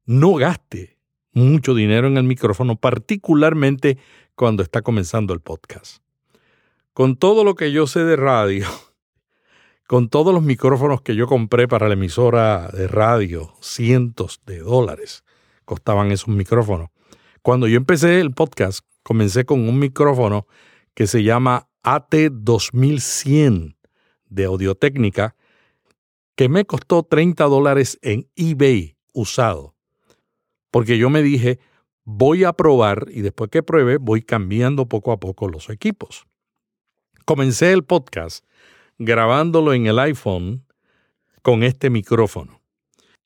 no 0.04 0.35
gaste 0.35 0.98
mucho 1.38 1.75
dinero 1.75 2.07
en 2.07 2.16
el 2.16 2.25
micrófono, 2.25 2.76
particularmente 2.76 3.99
cuando 4.35 4.62
está 4.62 4.83
comenzando 4.83 5.35
el 5.35 5.40
podcast. 5.40 6.02
Con 6.92 7.16
todo 7.16 7.45
lo 7.45 7.54
que 7.54 7.73
yo 7.73 7.87
sé 7.87 8.04
de 8.04 8.16
radio, 8.16 8.66
con 9.87 10.09
todos 10.09 10.35
los 10.35 10.42
micrófonos 10.42 11.00
que 11.02 11.14
yo 11.14 11.26
compré 11.26 11.68
para 11.68 11.88
la 11.88 11.95
emisora 11.95 12.68
de 12.68 12.88
radio, 12.88 13.54
cientos 13.61 14.40
de 14.47 14.59
dólares 14.59 15.25
costaban 15.68 16.11
esos 16.11 16.28
micrófonos. 16.28 16.88
Cuando 17.42 17.68
yo 17.68 17.76
empecé 17.76 18.21
el 18.21 18.33
podcast, 18.33 18.80
comencé 19.02 19.45
con 19.45 19.68
un 19.68 19.78
micrófono 19.78 20.47
que 20.95 21.07
se 21.07 21.23
llama 21.23 21.68
AT2100 21.85 23.76
de 24.26 24.45
Audiotécnica, 24.45 25.37
que 26.35 26.49
me 26.49 26.64
costó 26.64 27.02
30 27.02 27.45
dólares 27.45 27.99
en 28.02 28.28
eBay 28.35 28.97
usado. 29.12 29.77
Porque 30.70 30.98
yo 30.98 31.10
me 31.10 31.22
dije, 31.22 31.58
voy 32.04 32.44
a 32.44 32.52
probar 32.52 33.06
y 33.10 33.22
después 33.22 33.50
que 33.50 33.62
pruebe 33.62 33.98
voy 33.98 34.22
cambiando 34.22 34.87
poco 34.87 35.12
a 35.12 35.20
poco 35.20 35.48
los 35.48 35.68
equipos. 35.70 36.26
Comencé 37.25 37.72
el 37.72 37.84
podcast 37.84 38.44
grabándolo 38.98 39.75
en 39.75 39.87
el 39.87 39.98
iPhone 39.98 40.64
con 41.42 41.62
este 41.62 41.90
micrófono. 41.90 42.60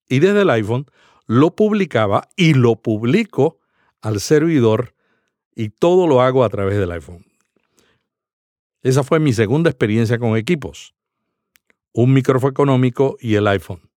Y 0.08 0.18
desde 0.18 0.42
el 0.42 0.50
iPhone 0.50 0.86
lo 1.26 1.54
publicaba 1.54 2.28
y 2.36 2.54
lo 2.54 2.76
publico 2.76 3.58
al 4.00 4.20
servidor 4.20 4.94
y 5.54 5.70
todo 5.70 6.06
lo 6.06 6.20
hago 6.20 6.44
a 6.44 6.48
través 6.48 6.78
del 6.78 6.90
iPhone. 6.90 7.24
Esa 8.82 9.04
fue 9.04 9.20
mi 9.20 9.32
segunda 9.32 9.70
experiencia 9.70 10.18
con 10.18 10.36
equipos. 10.36 10.94
Un 11.92 12.12
micrófono 12.12 12.50
económico 12.50 13.16
y 13.20 13.36
el 13.36 13.46
iPhone. 13.46 13.91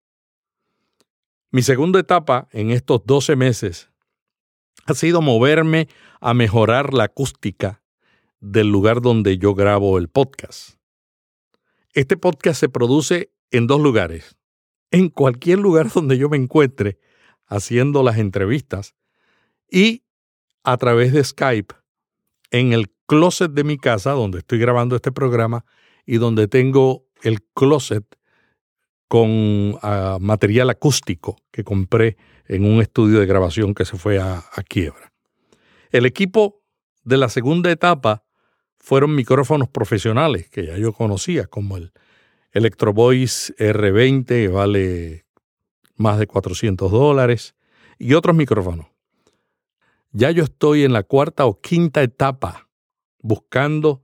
Mi 1.53 1.61
segunda 1.61 1.99
etapa 1.99 2.47
en 2.51 2.71
estos 2.71 3.05
12 3.05 3.35
meses 3.35 3.91
ha 4.87 4.95
sido 4.95 5.21
moverme 5.21 5.87
a 6.19 6.33
mejorar 6.33 6.95
la 6.95 7.03
acústica 7.03 7.83
del 8.39 8.69
lugar 8.69 9.01
donde 9.01 9.37
yo 9.37 9.53
grabo 9.53 9.99
el 9.99 10.09
podcast. 10.09 10.79
Este 11.93 12.17
podcast 12.17 12.59
se 12.59 12.69
produce 12.69 13.31
en 13.51 13.67
dos 13.67 13.79
lugares. 13.79 14.35
En 14.89 15.09
cualquier 15.09 15.59
lugar 15.59 15.91
donde 15.93 16.17
yo 16.17 16.27
me 16.27 16.37
encuentre 16.37 16.97
haciendo 17.45 18.01
las 18.01 18.17
entrevistas 18.17 18.95
y 19.69 20.05
a 20.63 20.75
través 20.77 21.13
de 21.13 21.23
Skype 21.23 21.75
en 22.49 22.73
el 22.73 22.91
closet 23.05 23.51
de 23.51 23.63
mi 23.63 23.77
casa 23.77 24.13
donde 24.13 24.39
estoy 24.39 24.57
grabando 24.57 24.95
este 24.95 25.11
programa 25.11 25.65
y 26.03 26.17
donde 26.17 26.47
tengo 26.47 27.05
el 27.21 27.43
closet 27.53 28.05
con 29.13 29.77
ah, 29.83 30.17
material 30.19 30.71
acústico 30.71 31.37
que 31.51 31.63
compré 31.63 32.17
en 32.47 32.65
un 32.65 32.81
estudio 32.81 33.19
de 33.19 33.27
grabación 33.27 33.75
que 33.75 33.85
se 33.85 33.95
fue 33.95 34.17
a, 34.19 34.43
quiebra. 34.67 35.13
El 35.91 36.07
equipo 36.07 36.63
de 37.03 37.17
la 37.17 37.29
segunda 37.29 37.69
etapa 37.69 38.23
fueron 38.79 39.13
micrófonos 39.13 39.69
profesionales 39.69 40.49
que 40.49 40.65
ya 40.65 40.79
yo 40.79 40.93
conocía, 40.93 41.45
como 41.45 41.77
el 41.77 41.91
Electro 42.53 42.91
Voice 42.91 43.53
R20, 43.57 44.25
que 44.25 44.47
vale 44.47 45.25
más 45.95 46.17
de 46.17 46.25
400 46.25 46.91
dólares, 46.91 47.53
y 47.99 48.15
otros 48.15 48.35
micrófonos. 48.35 48.87
Ya 50.11 50.31
yo 50.31 50.43
estoy 50.43 50.85
en 50.85 50.91
la 50.91 51.03
cuarta 51.03 51.45
o 51.45 51.61
quinta 51.61 52.01
etapa 52.01 52.67
buscando 53.19 54.01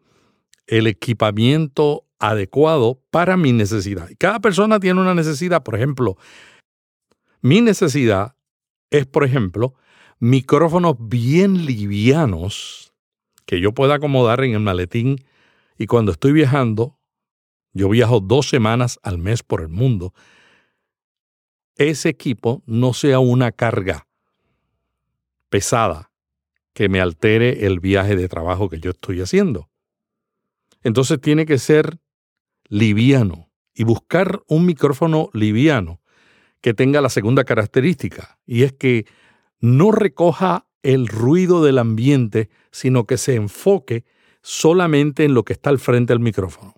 el 0.68 0.86
equipamiento 0.86 2.06
adecuado 2.20 3.02
para 3.10 3.38
mi 3.38 3.54
necesidad. 3.54 4.10
Cada 4.18 4.40
persona 4.40 4.80
tiene 4.80 5.02
una 5.02 5.16
necesidad, 5.16 5.64
por 5.64 5.76
ejemplo, 5.76 6.18
mi 7.42 7.62
necesidad 7.62 8.36
es, 8.90 9.06
por 9.06 9.24
ejemplo, 9.24 9.76
micrófonos 10.20 10.96
bien 11.00 11.66
livianos 11.66 12.94
que 13.46 13.62
yo 13.62 13.74
pueda 13.74 13.96
acomodar 13.96 14.44
en 14.44 14.54
el 14.54 14.60
maletín 14.60 15.18
y 15.78 15.88
cuando 15.88 16.12
estoy 16.12 16.34
viajando, 16.34 17.00
yo 17.74 17.88
viajo 17.90 18.20
dos 18.20 18.50
semanas 18.50 19.00
al 19.02 19.18
mes 19.18 19.42
por 19.42 19.62
el 19.62 19.70
mundo, 19.70 20.14
ese 21.78 22.10
equipo 22.10 22.62
no 22.66 22.94
sea 22.94 23.20
una 23.20 23.54
carga 23.54 24.08
pesada 25.50 26.12
que 26.74 26.90
me 26.90 27.00
altere 27.00 27.66
el 27.66 27.80
viaje 27.80 28.16
de 28.16 28.28
trabajo 28.28 28.70
que 28.70 28.80
yo 28.80 28.92
estoy 28.92 29.22
haciendo. 29.22 29.70
Entonces 30.84 31.20
tiene 31.22 31.46
que 31.46 31.58
ser 31.58 32.00
liviano 32.70 33.50
y 33.74 33.84
buscar 33.84 34.42
un 34.48 34.66
micrófono 34.66 35.30
liviano 35.34 36.02
que 36.62 36.74
tenga 36.74 37.02
la 37.02 37.10
segunda 37.10 37.44
característica, 37.44 38.40
y 38.46 38.64
es 38.64 38.74
que 38.74 39.06
no 39.60 39.92
recoja 39.92 40.68
el 40.84 41.08
ruido 41.08 41.64
del 41.64 41.78
ambiente, 41.78 42.50
sino 42.72 43.06
que 43.06 43.18
se 43.18 43.36
enfoque 43.36 44.06
solamente 44.42 45.26
en 45.26 45.34
lo 45.34 45.44
que 45.44 45.54
está 45.54 45.70
al 45.70 45.80
frente 45.80 46.14
del 46.14 46.22
micrófono. 46.22 46.74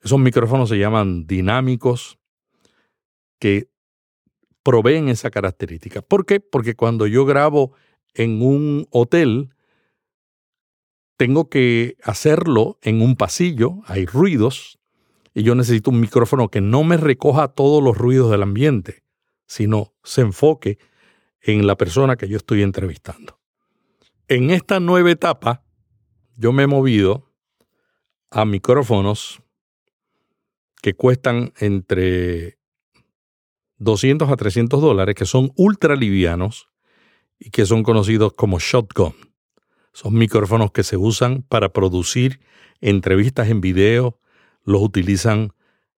Esos 0.00 0.18
micrófonos 0.18 0.68
se 0.68 0.78
llaman 0.78 1.26
dinámicos, 1.26 2.18
que 3.38 3.68
proveen 4.62 5.08
esa 5.08 5.30
característica. 5.30 6.02
¿Por 6.02 6.26
qué? 6.26 6.40
Porque 6.40 6.74
cuando 6.74 7.06
yo 7.06 7.24
grabo 7.24 7.72
en 8.14 8.42
un 8.42 8.86
hotel, 8.90 9.50
tengo 11.16 11.48
que 11.48 11.96
hacerlo 12.02 12.78
en 12.82 13.00
un 13.00 13.16
pasillo, 13.16 13.82
hay 13.86 14.06
ruidos, 14.06 14.78
y 15.36 15.42
yo 15.42 15.54
necesito 15.54 15.90
un 15.90 16.00
micrófono 16.00 16.48
que 16.48 16.62
no 16.62 16.82
me 16.82 16.96
recoja 16.96 17.48
todos 17.48 17.84
los 17.84 17.98
ruidos 17.98 18.30
del 18.30 18.42
ambiente, 18.42 19.04
sino 19.46 19.92
se 20.02 20.22
enfoque 20.22 20.78
en 21.42 21.66
la 21.66 21.76
persona 21.76 22.16
que 22.16 22.26
yo 22.26 22.38
estoy 22.38 22.62
entrevistando. 22.62 23.38
En 24.28 24.48
esta 24.48 24.80
nueva 24.80 25.10
etapa, 25.10 25.62
yo 26.38 26.52
me 26.52 26.62
he 26.62 26.66
movido 26.66 27.30
a 28.30 28.46
micrófonos 28.46 29.42
que 30.80 30.94
cuestan 30.94 31.52
entre 31.58 32.58
200 33.76 34.30
a 34.30 34.36
300 34.36 34.80
dólares, 34.80 35.14
que 35.16 35.26
son 35.26 35.52
ultra 35.54 35.96
livianos 35.96 36.70
y 37.38 37.50
que 37.50 37.66
son 37.66 37.82
conocidos 37.82 38.32
como 38.32 38.58
shotgun. 38.58 39.14
Son 39.92 40.14
micrófonos 40.14 40.72
que 40.72 40.82
se 40.82 40.96
usan 40.96 41.42
para 41.42 41.74
producir 41.74 42.40
entrevistas 42.80 43.50
en 43.50 43.60
video, 43.60 44.18
los 44.66 44.82
utilizan 44.82 45.52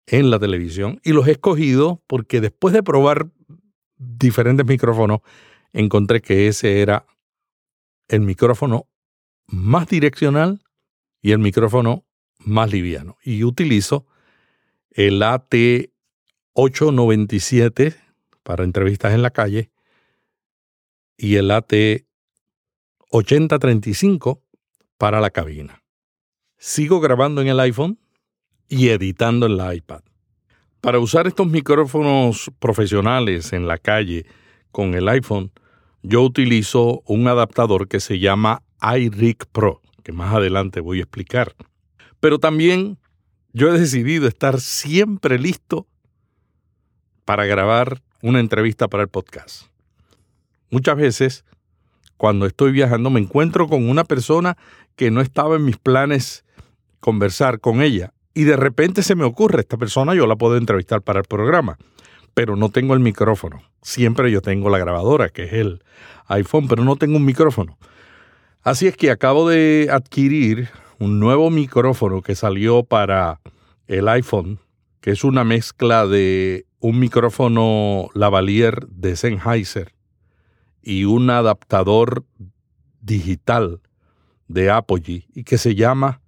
en 0.06 0.30
la 0.30 0.38
televisión 0.38 1.02
y 1.04 1.14
los 1.14 1.28
he 1.28 1.32
escogido 1.32 2.04
porque 2.06 2.40
después 2.40 2.74
de 2.74 2.84
probar 2.84 3.32
diferentes 3.98 4.66
micrófonos, 4.66 5.20
encontré 5.74 6.22
que 6.22 6.48
ese 6.48 6.82
era 6.82 7.06
el 8.08 8.22
micrófono 8.22 8.88
más 9.48 9.88
direccional 9.88 10.62
y 11.22 11.32
el 11.32 11.40
micrófono 11.40 12.06
más 12.40 12.72
liviano. 12.72 13.18
Y 13.24 13.44
utilizo 13.44 14.06
el 14.92 15.22
AT897 15.22 17.98
para 18.44 18.64
entrevistas 18.64 19.14
en 19.14 19.24
la 19.24 19.32
calle 19.32 19.72
y 21.18 21.36
el 21.36 21.52
AT8035 21.52 24.40
para 24.98 25.20
la 25.20 25.32
cabina. 25.32 25.84
Sigo 26.58 27.00
grabando 27.00 27.42
en 27.42 27.50
el 27.50 27.60
iPhone 27.60 28.00
y 28.70 28.90
editando 28.90 29.46
en 29.46 29.58
la 29.58 29.74
iPad. 29.74 30.02
Para 30.82 31.00
usar 31.00 31.28
estos 31.28 31.48
micrófonos 31.48 32.52
profesionales 32.60 33.54
en 33.54 33.68
la 33.68 33.78
calle 33.78 34.26
con 34.72 34.94
el 34.94 35.08
iPhone, 35.10 35.52
yo 36.04 36.22
utilizo 36.22 37.02
un 37.06 37.28
adaptador 37.28 37.88
que 37.88 38.00
se 38.00 38.20
llama 38.20 38.62
iRig 38.96 39.38
Pro, 39.52 39.82
que 40.04 40.12
más 40.12 40.34
adelante 40.34 40.80
voy 40.80 41.00
a 41.00 41.04
explicar. 41.04 41.56
Pero 42.20 42.40
también 42.40 43.00
yo 43.54 43.74
he 43.74 43.80
decidido 43.80 44.28
estar 44.28 44.60
siempre 44.60 45.40
listo 45.40 45.88
para 47.26 47.46
grabar 47.46 48.02
una 48.22 48.40
entrevista 48.40 48.88
para 48.88 49.04
el 49.04 49.10
podcast. 49.10 49.64
Muchas 50.70 50.96
veces, 50.96 51.46
cuando 52.18 52.46
estoy 52.46 52.72
viajando, 52.72 53.10
me 53.10 53.20
encuentro 53.20 53.68
con 53.68 53.90
una 53.90 54.04
persona 54.04 54.58
que 54.96 55.12
no 55.12 55.22
estaba 55.22 55.56
en 55.56 55.66
mis 55.66 55.78
planes 55.78 56.46
conversar 57.00 57.60
con 57.60 57.82
ella 57.82 58.14
y 58.38 58.44
de 58.44 58.56
repente 58.56 59.02
se 59.02 59.16
me 59.16 59.24
ocurre, 59.24 59.62
esta 59.62 59.78
persona 59.78 60.14
yo 60.14 60.28
la 60.28 60.36
puedo 60.36 60.58
entrevistar 60.58 61.02
para 61.02 61.22
el 61.22 61.26
programa, 61.26 61.80
pero 62.36 62.56
no 62.56 62.70
tengo 62.70 62.94
el 62.94 63.00
micrófono. 63.00 63.64
Siempre 63.82 64.32
yo 64.32 64.42
tengo 64.42 64.70
la 64.70 64.78
grabadora, 64.78 65.30
que 65.30 65.46
es 65.46 65.54
el 65.54 65.82
iPhone, 66.28 66.68
pero 66.68 66.84
no 66.84 66.98
tengo 66.98 67.18
un 67.18 67.26
micrófono. 67.26 67.80
Así 68.62 68.86
es 68.86 68.96
que 68.96 69.10
acabo 69.10 69.50
de 69.50 69.90
adquirir 69.92 70.70
un 71.00 71.20
nuevo 71.20 71.50
micrófono 71.50 72.22
que 72.22 72.36
salió 72.36 72.84
para 72.84 73.40
el 73.88 74.08
iPhone, 74.08 74.60
que 75.02 75.10
es 75.10 75.24
una 75.24 75.44
mezcla 75.44 76.06
de 76.06 76.68
un 76.80 77.00
micrófono 77.00 78.10
lavalier 78.14 78.86
de 78.88 79.16
Sennheiser 79.16 79.96
y 80.84 81.06
un 81.06 81.32
adaptador 81.32 82.24
digital 83.02 83.82
de 84.48 84.70
Apogee 84.70 85.26
y 85.34 85.44
que 85.44 85.58
se 85.58 85.74
llama 85.74 86.22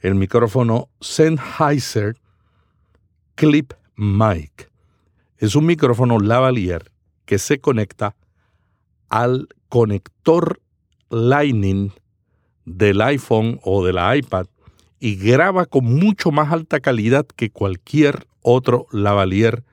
el 0.00 0.14
micrófono 0.14 0.88
Sennheiser 1.00 2.16
Clip 3.34 3.72
Mic. 3.96 4.70
Es 5.38 5.56
un 5.56 5.66
micrófono 5.66 6.18
lavalier 6.18 6.90
que 7.24 7.38
se 7.38 7.58
conecta 7.58 8.16
al 9.08 9.48
conector 9.68 10.60
Lightning 11.10 11.92
del 12.64 13.00
iPhone 13.00 13.60
o 13.62 13.84
de 13.84 13.92
la 13.92 14.16
iPad 14.16 14.46
y 14.98 15.16
graba 15.16 15.66
con 15.66 15.84
mucho 15.84 16.30
más 16.30 16.52
alta 16.52 16.80
calidad 16.80 17.26
que 17.26 17.50
cualquier 17.50 18.26
otro 18.42 18.86
lavalier 18.90 19.64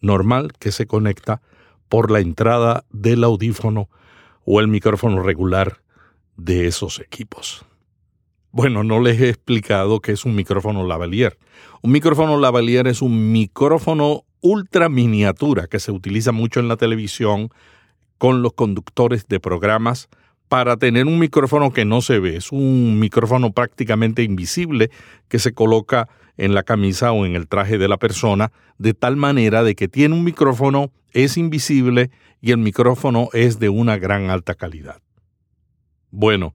normal 0.00 0.52
que 0.58 0.72
se 0.72 0.86
conecta 0.86 1.40
por 1.88 2.10
la 2.10 2.20
entrada 2.20 2.84
del 2.90 3.24
audífono 3.24 3.88
o 4.44 4.60
el 4.60 4.68
micrófono 4.68 5.22
regular 5.22 5.82
de 6.36 6.66
esos 6.66 6.98
equipos. 7.00 7.64
Bueno, 8.54 8.84
no 8.84 9.00
les 9.00 9.18
he 9.18 9.30
explicado 9.30 10.00
qué 10.00 10.12
es 10.12 10.26
un 10.26 10.34
micrófono 10.34 10.86
lavalier. 10.86 11.38
Un 11.80 11.90
micrófono 11.90 12.38
lavalier 12.38 12.86
es 12.86 13.00
un 13.00 13.32
micrófono 13.32 14.24
ultra 14.42 14.90
miniatura 14.90 15.68
que 15.68 15.80
se 15.80 15.90
utiliza 15.90 16.32
mucho 16.32 16.60
en 16.60 16.68
la 16.68 16.76
televisión 16.76 17.48
con 18.18 18.42
los 18.42 18.52
conductores 18.52 19.26
de 19.26 19.40
programas 19.40 20.10
para 20.48 20.76
tener 20.76 21.06
un 21.06 21.18
micrófono 21.18 21.72
que 21.72 21.86
no 21.86 22.02
se 22.02 22.18
ve. 22.18 22.36
Es 22.36 22.52
un 22.52 22.98
micrófono 22.98 23.52
prácticamente 23.52 24.22
invisible 24.22 24.90
que 25.28 25.38
se 25.38 25.54
coloca 25.54 26.10
en 26.36 26.52
la 26.52 26.62
camisa 26.62 27.12
o 27.12 27.24
en 27.24 27.36
el 27.36 27.48
traje 27.48 27.78
de 27.78 27.88
la 27.88 27.96
persona 27.96 28.52
de 28.76 28.92
tal 28.92 29.16
manera 29.16 29.62
de 29.62 29.74
que 29.74 29.88
tiene 29.88 30.14
un 30.14 30.24
micrófono, 30.24 30.92
es 31.12 31.38
invisible 31.38 32.10
y 32.42 32.50
el 32.50 32.58
micrófono 32.58 33.30
es 33.32 33.58
de 33.60 33.70
una 33.70 33.96
gran 33.96 34.28
alta 34.28 34.54
calidad. 34.54 35.00
Bueno, 36.10 36.54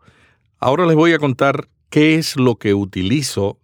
ahora 0.59 0.85
les 0.85 0.95
voy 0.95 1.13
a 1.13 1.19
contar 1.19 1.69
¿Qué 1.89 2.15
es 2.15 2.35
lo 2.35 2.55
que 2.55 2.73
utilizo 2.73 3.59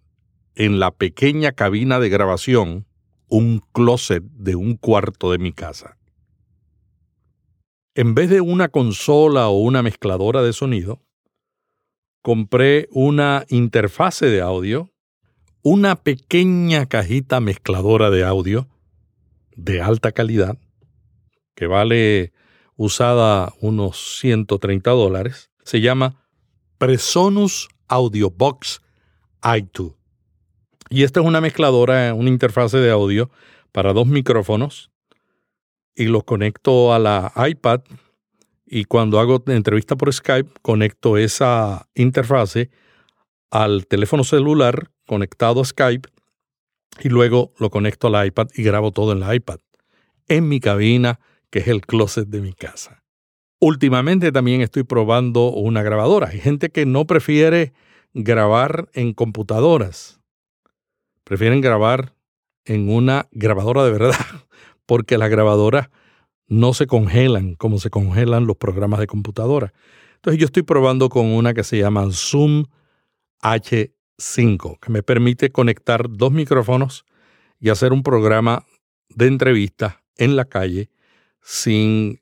en 0.54 0.80
la 0.80 0.92
pequeña 0.92 1.52
cabina 1.52 2.00
de 2.00 2.08
grabación, 2.08 2.86
un 3.28 3.60
closet 3.72 4.22
de 4.22 4.56
un 4.56 4.76
cuarto 4.76 5.30
de 5.30 5.38
mi 5.38 5.52
casa? 5.52 5.98
En 7.94 8.14
vez 8.14 8.30
de 8.30 8.40
una 8.40 8.68
consola 8.68 9.48
o 9.48 9.58
una 9.58 9.82
mezcladora 9.82 10.42
de 10.42 10.54
sonido, 10.54 11.02
compré 12.22 12.88
una 12.90 13.44
interfase 13.50 14.26
de 14.26 14.40
audio, 14.40 14.90
una 15.62 15.96
pequeña 15.96 16.86
cajita 16.86 17.40
mezcladora 17.40 18.08
de 18.08 18.24
audio 18.24 18.68
de 19.54 19.82
alta 19.82 20.12
calidad, 20.12 20.58
que 21.54 21.66
vale 21.66 22.32
usada 22.76 23.52
unos 23.60 24.18
130 24.20 24.90
dólares, 24.90 25.50
se 25.62 25.82
llama 25.82 26.26
Presonus 26.78 27.68
Audiobox 27.88 28.80
i2. 29.42 29.94
Y 30.90 31.02
esta 31.02 31.20
es 31.20 31.26
una 31.26 31.40
mezcladora, 31.40 32.14
una 32.14 32.28
interfase 32.28 32.78
de 32.78 32.90
audio 32.90 33.30
para 33.72 33.92
dos 33.92 34.06
micrófonos 34.06 34.90
y 35.94 36.06
los 36.06 36.24
conecto 36.24 36.92
a 36.92 36.98
la 36.98 37.32
iPad 37.48 37.80
y 38.66 38.84
cuando 38.84 39.20
hago 39.20 39.42
entrevista 39.46 39.96
por 39.96 40.12
Skype 40.12 40.50
conecto 40.62 41.16
esa 41.16 41.88
interfase 41.94 42.70
al 43.50 43.86
teléfono 43.86 44.24
celular 44.24 44.90
conectado 45.06 45.60
a 45.60 45.64
Skype 45.64 46.08
y 47.00 47.08
luego 47.08 47.52
lo 47.58 47.70
conecto 47.70 48.08
a 48.08 48.10
la 48.10 48.26
iPad 48.26 48.48
y 48.54 48.62
grabo 48.62 48.90
todo 48.90 49.12
en 49.12 49.20
la 49.20 49.34
iPad 49.34 49.58
en 50.28 50.48
mi 50.48 50.60
cabina 50.60 51.20
que 51.50 51.60
es 51.60 51.68
el 51.68 51.82
closet 51.82 52.26
de 52.28 52.40
mi 52.40 52.52
casa. 52.52 53.03
Últimamente 53.66 54.30
también 54.30 54.60
estoy 54.60 54.82
probando 54.82 55.50
una 55.50 55.82
grabadora. 55.82 56.28
Hay 56.28 56.38
gente 56.38 56.68
que 56.68 56.84
no 56.84 57.06
prefiere 57.06 57.72
grabar 58.12 58.90
en 58.92 59.14
computadoras. 59.14 60.20
Prefieren 61.24 61.62
grabar 61.62 62.14
en 62.66 62.90
una 62.90 63.26
grabadora 63.30 63.82
de 63.82 63.90
verdad, 63.90 64.18
porque 64.84 65.16
las 65.16 65.30
grabadoras 65.30 65.88
no 66.46 66.74
se 66.74 66.86
congelan 66.86 67.54
como 67.54 67.78
se 67.78 67.88
congelan 67.88 68.46
los 68.46 68.58
programas 68.58 69.00
de 69.00 69.06
computadora. 69.06 69.72
Entonces 70.16 70.38
yo 70.38 70.44
estoy 70.44 70.64
probando 70.64 71.08
con 71.08 71.28
una 71.28 71.54
que 71.54 71.64
se 71.64 71.78
llama 71.78 72.06
Zoom 72.12 72.66
H5, 73.40 74.78
que 74.78 74.92
me 74.92 75.02
permite 75.02 75.52
conectar 75.52 76.10
dos 76.10 76.32
micrófonos 76.32 77.06
y 77.58 77.70
hacer 77.70 77.94
un 77.94 78.02
programa 78.02 78.66
de 79.08 79.26
entrevista 79.26 80.02
en 80.18 80.36
la 80.36 80.44
calle 80.44 80.90
sin 81.40 82.20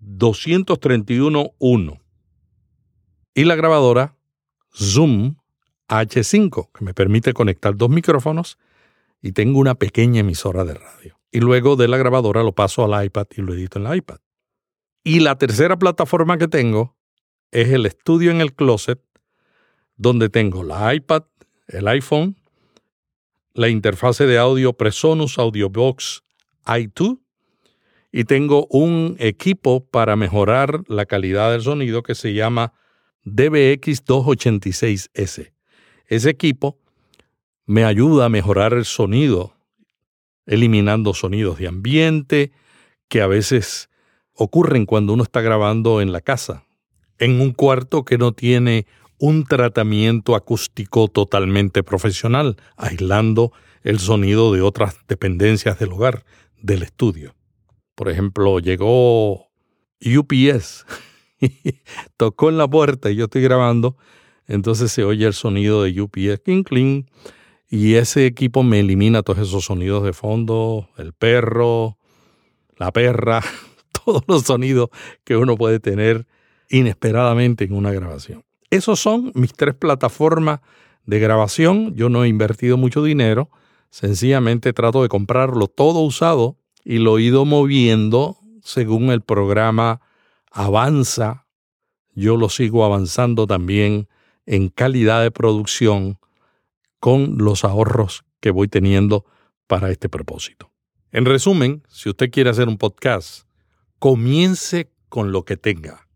231.1 0.00 2.00
y 3.32 3.44
la 3.44 3.54
grabadora 3.54 4.16
Zoom 4.74 5.36
H5, 5.88 6.70
que 6.72 6.84
me 6.84 6.94
permite 6.94 7.32
conectar 7.32 7.76
dos 7.76 7.90
micrófonos 7.90 8.58
y 9.22 9.30
tengo 9.32 9.60
una 9.60 9.76
pequeña 9.76 10.20
emisora 10.20 10.64
de 10.64 10.74
radio. 10.74 11.20
Y 11.30 11.38
luego 11.38 11.76
de 11.76 11.86
la 11.86 11.96
grabadora 11.96 12.42
lo 12.42 12.56
paso 12.56 12.84
al 12.84 13.04
iPad 13.04 13.28
y 13.36 13.42
lo 13.42 13.54
edito 13.54 13.78
en 13.78 13.86
el 13.86 13.98
iPad. 13.98 14.18
Y 15.04 15.20
la 15.20 15.38
tercera 15.38 15.78
plataforma 15.78 16.38
que 16.38 16.48
tengo 16.48 16.96
es 17.52 17.68
el 17.68 17.86
estudio 17.86 18.32
en 18.32 18.40
el 18.40 18.52
closet 18.52 19.00
donde 19.96 20.28
tengo 20.28 20.64
la 20.64 20.92
iPad, 20.92 21.22
el 21.68 21.86
iPhone, 21.86 22.39
la 23.60 23.68
interfase 23.68 24.26
de 24.26 24.38
audio 24.38 24.72
Presonus 24.72 25.38
AudioBox 25.38 26.22
i2 26.64 27.20
y 28.10 28.24
tengo 28.24 28.66
un 28.70 29.16
equipo 29.18 29.84
para 29.84 30.16
mejorar 30.16 30.80
la 30.88 31.04
calidad 31.04 31.52
del 31.52 31.60
sonido 31.60 32.02
que 32.02 32.14
se 32.14 32.32
llama 32.32 32.72
DBX286S. 33.26 35.52
Ese 36.06 36.30
equipo 36.30 36.78
me 37.66 37.84
ayuda 37.84 38.24
a 38.24 38.30
mejorar 38.30 38.72
el 38.72 38.86
sonido, 38.86 39.52
eliminando 40.46 41.12
sonidos 41.12 41.58
de 41.58 41.68
ambiente 41.68 42.52
que 43.08 43.20
a 43.20 43.26
veces 43.26 43.90
ocurren 44.32 44.86
cuando 44.86 45.12
uno 45.12 45.22
está 45.22 45.42
grabando 45.42 46.00
en 46.00 46.12
la 46.12 46.22
casa, 46.22 46.64
en 47.18 47.42
un 47.42 47.52
cuarto 47.52 48.06
que 48.06 48.16
no 48.16 48.32
tiene 48.32 48.86
un 49.20 49.44
tratamiento 49.44 50.34
acústico 50.34 51.06
totalmente 51.06 51.82
profesional, 51.82 52.56
aislando 52.76 53.52
el 53.82 53.98
sonido 53.98 54.52
de 54.52 54.62
otras 54.62 54.96
dependencias 55.06 55.78
del 55.78 55.92
hogar, 55.92 56.24
del 56.60 56.82
estudio. 56.82 57.34
Por 57.94 58.08
ejemplo, 58.08 58.58
llegó 58.60 59.50
UPS, 60.00 60.86
tocó 62.16 62.48
en 62.48 62.56
la 62.56 62.66
puerta 62.66 63.10
y 63.10 63.16
yo 63.16 63.24
estoy 63.26 63.42
grabando, 63.42 63.98
entonces 64.46 64.90
se 64.90 65.04
oye 65.04 65.26
el 65.26 65.34
sonido 65.34 65.82
de 65.82 66.00
UPS, 66.00 66.40
cling, 66.42 66.64
cling, 66.64 67.10
y 67.68 67.96
ese 67.96 68.24
equipo 68.24 68.62
me 68.62 68.80
elimina 68.80 69.22
todos 69.22 69.40
esos 69.40 69.66
sonidos 69.66 70.02
de 70.02 70.14
fondo, 70.14 70.88
el 70.96 71.12
perro, 71.12 71.98
la 72.78 72.90
perra, 72.90 73.42
todos 74.04 74.22
los 74.26 74.44
sonidos 74.44 74.88
que 75.24 75.36
uno 75.36 75.56
puede 75.56 75.78
tener 75.78 76.26
inesperadamente 76.70 77.64
en 77.64 77.74
una 77.74 77.92
grabación. 77.92 78.44
Esos 78.70 79.00
son 79.00 79.32
mis 79.34 79.52
tres 79.52 79.74
plataformas 79.74 80.60
de 81.04 81.18
grabación. 81.18 81.94
Yo 81.94 82.08
no 82.08 82.24
he 82.24 82.28
invertido 82.28 82.76
mucho 82.76 83.02
dinero. 83.02 83.50
Sencillamente 83.90 84.72
trato 84.72 85.02
de 85.02 85.08
comprarlo 85.08 85.66
todo 85.66 86.00
usado 86.00 86.56
y 86.84 86.98
lo 86.98 87.18
he 87.18 87.22
ido 87.22 87.44
moviendo 87.44 88.38
según 88.62 89.10
el 89.10 89.22
programa 89.22 90.00
avanza. 90.50 91.46
Yo 92.14 92.36
lo 92.36 92.48
sigo 92.48 92.84
avanzando 92.84 93.46
también 93.46 94.08
en 94.46 94.68
calidad 94.68 95.22
de 95.22 95.30
producción 95.30 96.18
con 97.00 97.38
los 97.38 97.64
ahorros 97.64 98.24
que 98.40 98.50
voy 98.50 98.68
teniendo 98.68 99.24
para 99.66 99.90
este 99.90 100.08
propósito. 100.08 100.70
En 101.12 101.24
resumen, 101.24 101.82
si 101.88 102.08
usted 102.08 102.30
quiere 102.30 102.50
hacer 102.50 102.68
un 102.68 102.78
podcast, 102.78 103.46
comience 103.98 104.92
con 105.08 105.32
lo 105.32 105.44
que 105.44 105.56
tenga. 105.56 106.09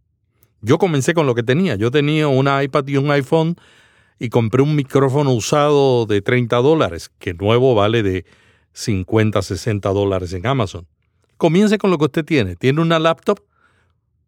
Yo 0.65 0.79
comencé 0.79 1.13
con 1.13 1.27
lo 1.27 1.35
que 1.35 1.43
tenía. 1.43 1.77
Yo 1.77 1.91
tenía 1.91 2.27
un 2.27 2.49
iPad 2.49 2.89
y 2.89 2.97
un 2.97 3.11
iPhone 3.11 3.57
y 4.19 4.31
compré 4.31 4.63
un 4.63 4.75
micrófono 4.75 5.31
usado 5.35 6.07
de 6.07 6.23
30 6.23 6.57
dólares, 6.57 7.11
que 7.19 7.35
nuevo 7.35 7.75
vale 7.75 8.03
de 8.03 8.25
50, 8.73 9.43
60 9.43 9.91
dólares 9.91 10.33
en 10.33 10.47
Amazon. 10.47 10.87
Comience 11.37 11.77
con 11.77 11.91
lo 11.91 11.99
que 11.99 12.07
usted 12.07 12.25
tiene. 12.25 12.57
Tiene 12.57 12.81
una 12.81 12.99
laptop, 12.99 13.41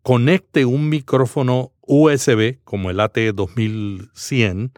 conecte 0.02 0.66
un 0.66 0.90
micrófono 0.90 1.72
USB 1.80 2.58
como 2.64 2.90
el 2.90 2.98
AT2100 2.98 4.72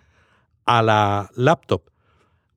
a 0.64 0.82
la 0.82 1.28
laptop. 1.34 1.82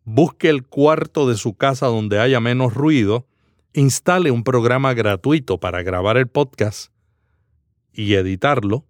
Busque 0.03 0.49
el 0.49 0.63
cuarto 0.63 1.27
de 1.27 1.37
su 1.37 1.55
casa 1.55 1.87
donde 1.87 2.19
haya 2.19 2.39
menos 2.39 2.75
ruido. 2.75 3.25
Instale 3.73 4.29
un 4.29 4.43
programa 4.43 4.93
gratuito 4.93 5.59
para 5.59 5.81
grabar 5.81 6.17
el 6.17 6.27
podcast 6.27 6.91
y 7.93 8.13
editarlo 8.13 8.85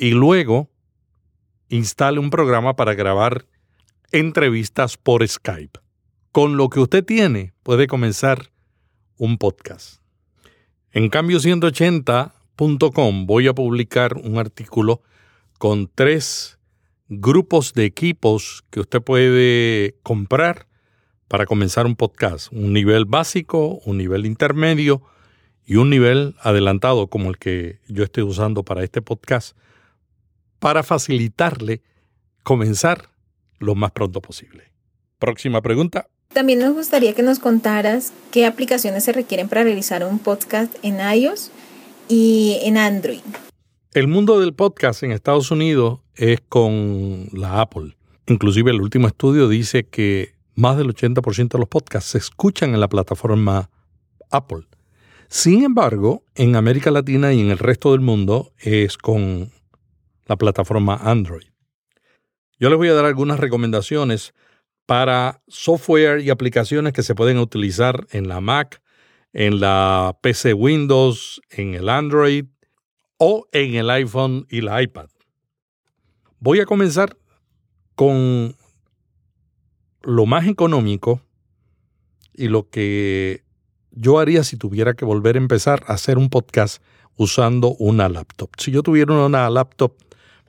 y 0.00 0.10
luego 0.12 0.70
instale 1.68 2.18
un 2.18 2.30
programa 2.30 2.74
para 2.74 2.94
grabar 2.94 3.44
entrevistas 4.12 4.96
por 4.96 5.28
Skype. 5.28 5.78
Con 6.32 6.56
lo 6.56 6.70
que 6.70 6.80
usted 6.80 7.04
tiene 7.04 7.52
puede 7.62 7.86
comenzar 7.86 8.50
un 9.18 9.36
podcast. 9.36 10.00
En 10.92 11.10
cambio180.com 11.10 13.26
voy 13.26 13.46
a 13.46 13.52
publicar 13.52 14.16
un 14.16 14.38
artículo 14.38 15.02
con 15.58 15.90
tres 15.94 16.58
grupos 17.08 17.74
de 17.74 17.84
equipos 17.84 18.64
que 18.70 18.80
usted 18.80 19.02
puede 19.02 19.96
comprar 20.02 20.66
para 21.28 21.44
comenzar 21.44 21.84
un 21.84 21.94
podcast. 21.94 22.50
Un 22.52 22.72
nivel 22.72 23.04
básico, 23.04 23.82
un 23.84 23.98
nivel 23.98 24.24
intermedio 24.24 25.02
y 25.66 25.76
un 25.76 25.90
nivel 25.90 26.36
adelantado 26.40 27.08
como 27.08 27.28
el 27.28 27.36
que 27.36 27.80
yo 27.86 28.02
estoy 28.02 28.22
usando 28.22 28.64
para 28.64 28.82
este 28.82 29.02
podcast 29.02 29.58
para 30.60 30.84
facilitarle 30.84 31.82
comenzar 32.44 33.08
lo 33.58 33.74
más 33.74 33.90
pronto 33.90 34.22
posible. 34.22 34.70
Próxima 35.18 35.60
pregunta. 35.60 36.06
También 36.32 36.60
nos 36.60 36.74
gustaría 36.74 37.12
que 37.14 37.24
nos 37.24 37.40
contaras 37.40 38.12
qué 38.30 38.46
aplicaciones 38.46 39.02
se 39.02 39.12
requieren 39.12 39.48
para 39.48 39.64
realizar 39.64 40.04
un 40.04 40.20
podcast 40.20 40.72
en 40.82 41.00
iOS 41.00 41.50
y 42.08 42.58
en 42.62 42.76
Android. 42.76 43.20
El 43.92 44.06
mundo 44.06 44.38
del 44.38 44.54
podcast 44.54 45.02
en 45.02 45.10
Estados 45.10 45.50
Unidos 45.50 45.98
es 46.14 46.40
con 46.48 47.28
la 47.32 47.60
Apple. 47.60 47.96
Inclusive 48.28 48.70
el 48.70 48.80
último 48.80 49.08
estudio 49.08 49.48
dice 49.48 49.84
que 49.88 50.34
más 50.54 50.76
del 50.76 50.94
80% 50.94 51.48
de 51.48 51.58
los 51.58 51.68
podcasts 51.68 52.10
se 52.10 52.18
escuchan 52.18 52.74
en 52.74 52.80
la 52.80 52.88
plataforma 52.88 53.70
Apple. 54.30 54.66
Sin 55.28 55.64
embargo, 55.64 56.22
en 56.36 56.54
América 56.54 56.90
Latina 56.90 57.32
y 57.32 57.40
en 57.40 57.50
el 57.50 57.58
resto 57.58 57.92
del 57.92 58.00
mundo 58.00 58.52
es 58.58 58.96
con 58.96 59.50
la 60.30 60.36
plataforma 60.36 60.94
Android. 60.94 61.48
Yo 62.60 62.70
les 62.70 62.78
voy 62.78 62.86
a 62.86 62.94
dar 62.94 63.04
algunas 63.04 63.40
recomendaciones 63.40 64.32
para 64.86 65.42
software 65.48 66.20
y 66.20 66.30
aplicaciones 66.30 66.92
que 66.92 67.02
se 67.02 67.16
pueden 67.16 67.38
utilizar 67.38 68.06
en 68.12 68.28
la 68.28 68.40
Mac, 68.40 68.80
en 69.32 69.58
la 69.58 70.16
PC 70.22 70.54
Windows, 70.54 71.42
en 71.50 71.74
el 71.74 71.88
Android 71.88 72.44
o 73.18 73.48
en 73.50 73.74
el 73.74 73.90
iPhone 73.90 74.46
y 74.48 74.60
la 74.60 74.80
iPad. 74.80 75.08
Voy 76.38 76.60
a 76.60 76.64
comenzar 76.64 77.16
con 77.96 78.54
lo 80.02 80.26
más 80.26 80.46
económico 80.46 81.20
y 82.34 82.46
lo 82.46 82.70
que 82.70 83.42
yo 83.90 84.20
haría 84.20 84.44
si 84.44 84.56
tuviera 84.56 84.94
que 84.94 85.04
volver 85.04 85.34
a 85.34 85.40
empezar 85.40 85.82
a 85.88 85.94
hacer 85.94 86.18
un 86.18 86.30
podcast 86.30 86.80
usando 87.16 87.74
una 87.80 88.08
laptop. 88.08 88.50
Si 88.58 88.70
yo 88.70 88.84
tuviera 88.84 89.12
una 89.12 89.50
laptop 89.50 89.94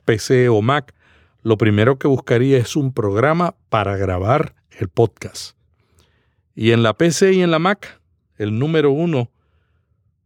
PC 0.04 0.48
o 0.48 0.62
Mac, 0.62 0.94
lo 1.42 1.58
primero 1.58 1.98
que 1.98 2.08
buscaría 2.08 2.58
es 2.58 2.76
un 2.76 2.92
programa 2.92 3.56
para 3.68 3.96
grabar 3.96 4.54
el 4.70 4.88
podcast. 4.88 5.56
Y 6.54 6.72
en 6.72 6.82
la 6.82 6.94
PC 6.94 7.32
y 7.32 7.42
en 7.42 7.50
la 7.50 7.58
Mac, 7.58 8.00
el 8.36 8.58
número 8.58 8.90
uno 8.90 9.30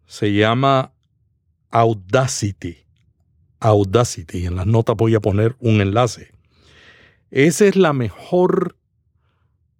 se 0.07 0.33
llama 0.33 0.93
Audacity. 1.71 2.79
Audacity. 3.61 4.47
En 4.47 4.57
las 4.57 4.67
notas 4.67 4.97
voy 4.97 5.15
a 5.15 5.21
poner 5.21 5.57
un 5.59 5.81
enlace. 5.81 6.33
Esa 7.31 7.67
es 7.67 7.77
la 7.77 7.93
mejor 7.93 8.77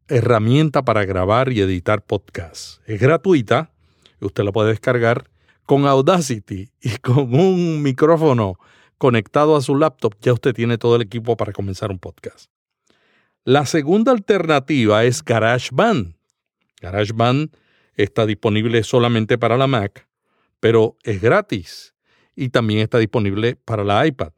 herramienta 0.09 0.85
para 0.85 1.05
grabar 1.05 1.53
y 1.53 1.61
editar 1.61 2.05
podcasts. 2.05 2.81
Es 2.87 3.01
gratuita, 3.01 3.73
usted 4.21 4.45
la 4.45 4.53
puede 4.53 4.71
descargar 4.71 5.31
con 5.65 5.87
Audacity 5.87 6.71
y 6.81 6.97
con 6.99 7.35
un 7.35 7.83
micrófono 7.83 8.59
conectado 8.99 9.57
a 9.57 9.63
su 9.63 9.77
laptop, 9.77 10.15
ya 10.21 10.33
usted 10.33 10.55
tiene 10.55 10.79
todo 10.79 10.97
el 10.97 11.03
equipo 11.03 11.37
para 11.37 11.53
comenzar 11.53 11.91
un 11.91 11.99
podcast. 11.99 12.51
La 13.45 13.67
segunda 13.67 14.13
alternativa 14.13 15.05
es 15.05 15.25
GarageBand. 15.25 16.15
GarageBand 16.81 17.55
está 17.95 18.27
disponible 18.27 18.83
solamente 18.83 19.39
para 19.39 19.57
la 19.57 19.67
Mac, 19.67 20.09
pero 20.61 20.97
es 21.03 21.21
gratis 21.21 21.95
y 22.35 22.49
también 22.49 22.81
está 22.81 22.99
disponible 22.99 23.57
para 23.57 23.85
la 23.85 24.07
iPad. 24.07 24.33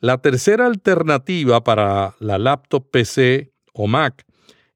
La 0.00 0.18
tercera 0.18 0.66
alternativa 0.66 1.62
para 1.64 2.14
la 2.20 2.38
laptop 2.38 2.90
PC 2.90 3.52
o 3.72 3.86
Mac 3.86 4.24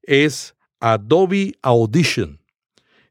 es 0.01 0.55
Adobe 0.79 1.53
Audition. 1.61 2.41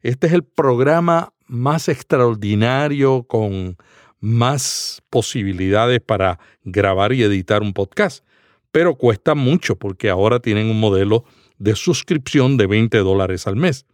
Este 0.03 0.27
es 0.27 0.33
el 0.33 0.45
programa 0.45 1.33
más 1.47 1.89
extraordinario 1.89 3.25
con 3.25 3.77
más 4.23 5.03
posibilidades 5.11 6.01
para 6.01 6.39
grabar 6.65 7.13
y 7.13 7.25
editar 7.25 7.61
un 7.61 7.75
podcast, 7.75 8.25
pero 8.71 8.95
cuesta 8.95 9.35
mucho 9.35 9.77
porque 9.77 10.09
ahora 10.09 10.41
tienen 10.41 10.71
un 10.71 10.81
modelo 10.81 11.25
de 11.59 11.75
suscripción 11.75 12.57
de 12.57 12.69
20 12.69 12.99
dólares 12.99 13.47
al 13.47 13.57
mes. 13.57 13.85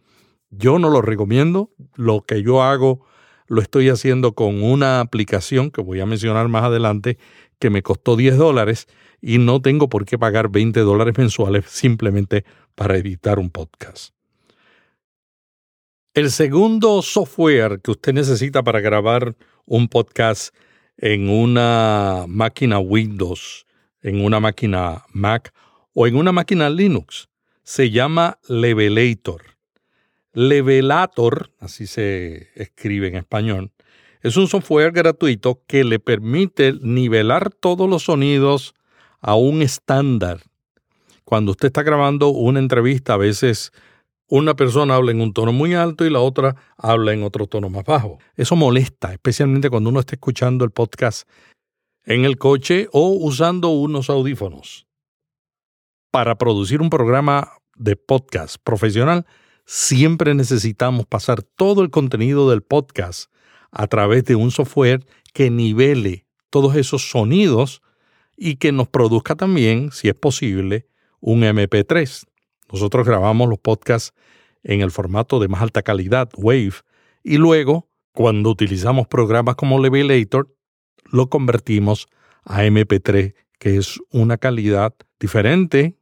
Yo 0.51 0.79
no 0.79 0.89
lo 0.89 1.01
recomiendo, 1.01 1.71
lo 1.95 2.21
que 2.21 2.43
yo 2.43 2.61
hago 2.63 3.05
lo 3.47 3.61
estoy 3.61 3.89
haciendo 3.89 4.33
con 4.33 4.61
una 4.61 4.99
aplicación 4.99 5.71
que 5.71 5.81
voy 5.81 5.99
a 5.99 6.05
mencionar 6.05 6.47
más 6.47 6.63
adelante 6.63 7.17
que 7.57 7.71
me 7.71 7.81
costó 7.81 8.15
10 8.15 8.37
dólares 8.37 8.87
y 9.21 9.39
no 9.39 9.61
tengo 9.61 9.89
por 9.89 10.05
qué 10.05 10.19
pagar 10.19 10.49
20 10.49 10.79
dólares 10.81 11.17
mensuales 11.17 11.65
simplemente 11.67 12.45
para 12.75 12.97
editar 12.97 13.39
un 13.39 13.49
podcast. 13.49 14.13
El 16.13 16.31
segundo 16.31 17.01
software 17.01 17.81
que 17.81 17.91
usted 17.91 18.13
necesita 18.13 18.63
para 18.63 18.79
grabar 18.79 19.35
un 19.69 19.87
podcast 19.87 20.53
en 20.97 21.29
una 21.29 22.25
máquina 22.27 22.79
Windows, 22.79 23.67
en 24.01 24.25
una 24.25 24.39
máquina 24.39 25.05
Mac 25.13 25.53
o 25.93 26.07
en 26.07 26.15
una 26.15 26.31
máquina 26.31 26.69
Linux. 26.69 27.29
Se 27.63 27.91
llama 27.91 28.39
Levelator. 28.47 29.43
Levelator, 30.33 31.51
así 31.59 31.85
se 31.85 32.49
escribe 32.55 33.09
en 33.09 33.15
español, 33.15 33.71
es 34.21 34.37
un 34.37 34.47
software 34.47 34.91
gratuito 34.91 35.61
que 35.67 35.83
le 35.83 35.99
permite 35.99 36.73
nivelar 36.81 37.51
todos 37.51 37.87
los 37.87 38.03
sonidos 38.03 38.73
a 39.21 39.35
un 39.35 39.61
estándar. 39.61 40.41
Cuando 41.23 41.51
usted 41.51 41.67
está 41.67 41.83
grabando 41.83 42.29
una 42.29 42.59
entrevista, 42.59 43.13
a 43.13 43.17
veces 43.17 43.71
una 44.29 44.55
persona 44.55 44.95
habla 44.95 45.11
en 45.11 45.21
un 45.21 45.33
tono 45.33 45.51
muy 45.51 45.73
alto 45.73 46.05
y 46.05 46.09
la 46.09 46.19
otra 46.19 46.55
habla 46.77 47.13
en 47.13 47.23
otro 47.23 47.47
tono 47.47 47.69
más 47.69 47.83
bajo. 47.83 48.19
Eso 48.35 48.55
molesta, 48.55 49.11
especialmente 49.11 49.69
cuando 49.69 49.89
uno 49.89 49.99
está 49.99 50.15
escuchando 50.15 50.63
el 50.63 50.71
podcast 50.71 51.27
en 52.05 52.25
el 52.25 52.37
coche 52.37 52.87
o 52.91 53.09
usando 53.09 53.69
unos 53.69 54.09
audífonos. 54.09 54.87
Para 56.11 56.37
producir 56.37 56.81
un 56.81 56.89
programa 56.89 57.53
de 57.75 57.95
podcast 57.95 58.57
profesional, 58.63 59.25
siempre 59.65 60.33
necesitamos 60.33 61.05
pasar 61.05 61.41
todo 61.41 61.81
el 61.81 61.89
contenido 61.89 62.49
del 62.49 62.61
podcast 62.61 63.31
a 63.71 63.87
través 63.87 64.25
de 64.25 64.35
un 64.35 64.51
software 64.51 65.05
que 65.33 65.49
nivele 65.49 66.25
todos 66.49 66.75
esos 66.75 67.09
sonidos 67.09 67.81
y 68.35 68.55
que 68.55 68.71
nos 68.71 68.87
produzca 68.87 69.35
también, 69.35 69.91
si 69.91 70.07
es 70.07 70.15
posible, 70.15 70.87
un 71.19 71.41
MP3. 71.41 72.25
Nosotros 72.71 73.05
grabamos 73.05 73.49
los 73.49 73.59
podcasts 73.59 74.13
en 74.63 74.81
el 74.81 74.91
formato 74.91 75.39
de 75.39 75.47
más 75.47 75.61
alta 75.61 75.81
calidad, 75.81 76.29
Wave, 76.35 76.73
y 77.23 77.37
luego, 77.37 77.89
cuando 78.13 78.49
utilizamos 78.49 79.07
programas 79.07 79.55
como 79.55 79.79
Levelator, 79.79 80.55
lo 81.05 81.29
convertimos 81.29 82.07
a 82.43 82.63
MP3, 82.63 83.35
que 83.57 83.77
es 83.77 83.99
una 84.11 84.37
calidad 84.37 84.93
diferente, 85.19 85.97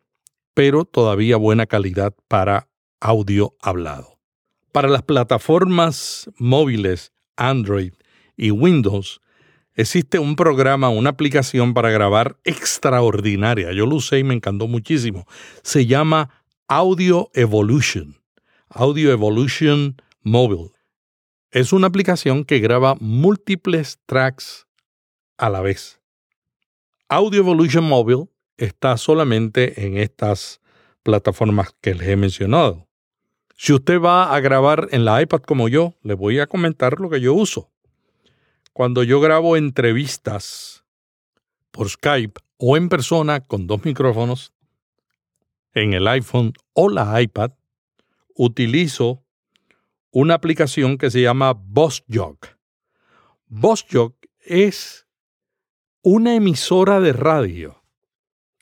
pero 0.53 0.85
todavía 0.85 1.37
buena 1.37 1.65
calidad 1.65 2.13
para 2.27 2.69
audio 2.99 3.55
hablado. 3.61 4.17
Para 4.71 4.89
las 4.89 5.03
plataformas 5.03 6.29
móviles 6.37 7.11
Android 7.35 7.93
y 8.35 8.51
Windows, 8.51 9.21
existe 9.75 10.19
un 10.19 10.35
programa, 10.35 10.89
una 10.89 11.11
aplicación 11.11 11.73
para 11.73 11.89
grabar 11.89 12.37
extraordinaria. 12.43 13.71
Yo 13.71 13.85
lo 13.85 13.95
usé 13.95 14.19
y 14.19 14.23
me 14.23 14.33
encantó 14.33 14.67
muchísimo. 14.67 15.25
Se 15.63 15.85
llama 15.85 16.36
Audio 16.69 17.31
Evolution. 17.33 18.17
Audio 18.67 19.13
Evolution 19.13 19.95
Mobile. 20.21 20.73
Es 21.49 21.71
una 21.71 21.87
aplicación 21.87 22.43
que 22.43 22.59
graba 22.59 22.97
múltiples 22.99 23.99
tracks 24.05 24.67
a 25.37 25.49
la 25.49 25.61
vez. 25.61 26.01
Audio 27.07 27.39
Evolution 27.39 27.85
Mobile 27.85 28.25
está 28.57 28.97
solamente 28.97 29.85
en 29.85 29.95
estas 29.95 30.59
plataformas 31.03 31.73
que 31.79 31.95
les 31.95 32.09
he 32.09 32.17
mencionado. 32.17 32.85
Si 33.55 33.71
usted 33.71 34.01
va 34.01 34.35
a 34.35 34.39
grabar 34.41 34.89
en 34.91 35.05
la 35.05 35.21
iPad 35.21 35.43
como 35.43 35.69
yo, 35.69 35.93
le 36.03 36.15
voy 36.15 36.39
a 36.39 36.47
comentar 36.47 36.99
lo 36.99 37.09
que 37.09 37.21
yo 37.21 37.33
uso. 37.33 37.71
Cuando 38.73 39.03
yo 39.03 39.21
grabo 39.21 39.55
entrevistas 39.55 40.83
por 41.71 41.87
Skype 41.89 42.41
o 42.57 42.75
en 42.75 42.89
persona 42.89 43.39
con 43.39 43.67
dos 43.67 43.85
micrófonos, 43.85 44.51
en 45.81 45.93
el 45.93 46.07
iPhone 46.07 46.53
o 46.73 46.89
la 46.89 47.21
iPad, 47.21 47.51
utilizo 48.35 49.23
una 50.11 50.35
aplicación 50.35 50.97
que 50.97 51.11
se 51.11 51.21
llama 51.21 51.53
BossJog. 51.53 52.37
BossJog 53.47 54.15
es 54.39 55.07
una 56.01 56.35
emisora 56.35 56.99
de 56.99 57.13
radio, 57.13 57.83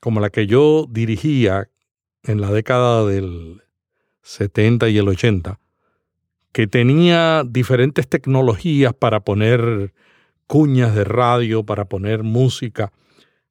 como 0.01 0.19
la 0.19 0.29
que 0.29 0.47
yo 0.47 0.87
dirigía 0.89 1.69
en 2.23 2.41
la 2.41 2.51
década 2.51 3.05
del 3.05 3.61
70 4.21 4.89
y 4.89 4.97
el 4.97 5.07
80, 5.07 5.59
que 6.51 6.67
tenía 6.67 7.43
diferentes 7.45 8.07
tecnologías 8.07 8.93
para 8.93 9.19
poner 9.21 9.93
cuñas 10.47 10.95
de 10.95 11.03
radio, 11.03 11.65
para 11.65 11.85
poner 11.85 12.23
música. 12.23 12.91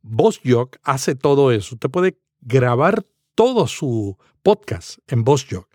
BossJog 0.02 0.70
hace 0.82 1.14
todo 1.14 1.52
eso. 1.52 1.74
Usted 1.74 1.90
puede 1.90 2.18
grabar 2.40 3.04
todo 3.34 3.66
su 3.66 4.16
podcast 4.42 4.98
en 5.08 5.24
BossJog. 5.24 5.66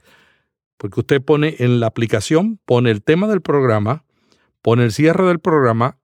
Porque 0.77 1.01
usted 1.01 1.21
pone 1.21 1.55
en 1.59 1.79
la 1.79 1.87
aplicación, 1.87 2.59
pone 2.65 2.91
el 2.91 3.03
tema 3.03 3.27
del 3.27 3.41
programa, 3.41 4.05
pone 4.61 4.85
el 4.85 4.91
cierre 4.91 5.25
del 5.27 5.39
programa 5.39 5.99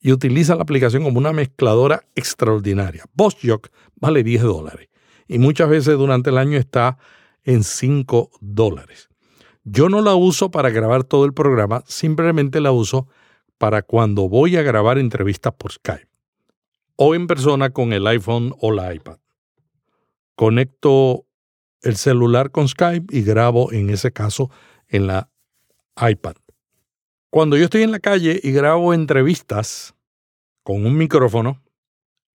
y 0.00 0.12
utiliza 0.12 0.54
la 0.54 0.62
aplicación 0.62 1.04
como 1.04 1.18
una 1.18 1.32
mezcladora 1.32 2.02
extraordinaria. 2.14 3.04
BossJock 3.14 3.68
vale 3.96 4.22
10 4.22 4.42
dólares 4.42 4.88
y 5.26 5.38
muchas 5.38 5.70
veces 5.70 5.96
durante 5.96 6.30
el 6.30 6.38
año 6.38 6.58
está 6.58 6.98
en 7.44 7.64
5 7.64 8.30
dólares. 8.40 9.08
Yo 9.64 9.88
no 9.88 10.02
la 10.02 10.14
uso 10.14 10.50
para 10.50 10.68
grabar 10.68 11.04
todo 11.04 11.24
el 11.24 11.32
programa, 11.32 11.82
simplemente 11.86 12.60
la 12.60 12.72
uso 12.72 13.08
para 13.56 13.82
cuando 13.82 14.28
voy 14.28 14.56
a 14.56 14.62
grabar 14.62 14.98
entrevistas 14.98 15.54
por 15.54 15.72
Skype 15.72 16.08
o 16.96 17.14
en 17.14 17.26
persona 17.26 17.70
con 17.70 17.92
el 17.92 18.06
iPhone 18.06 18.54
o 18.60 18.70
la 18.72 18.94
iPad. 18.94 19.18
Conecto 20.34 21.26
el 21.82 21.96
celular 21.96 22.50
con 22.50 22.68
Skype 22.68 23.16
y 23.16 23.22
grabo 23.22 23.72
en 23.72 23.90
ese 23.90 24.12
caso 24.12 24.50
en 24.88 25.06
la 25.06 25.30
iPad. 25.96 26.36
Cuando 27.30 27.56
yo 27.56 27.64
estoy 27.64 27.82
en 27.82 27.92
la 27.92 28.00
calle 28.00 28.40
y 28.42 28.52
grabo 28.52 28.94
entrevistas 28.94 29.94
con 30.62 30.86
un 30.86 30.96
micrófono, 30.96 31.62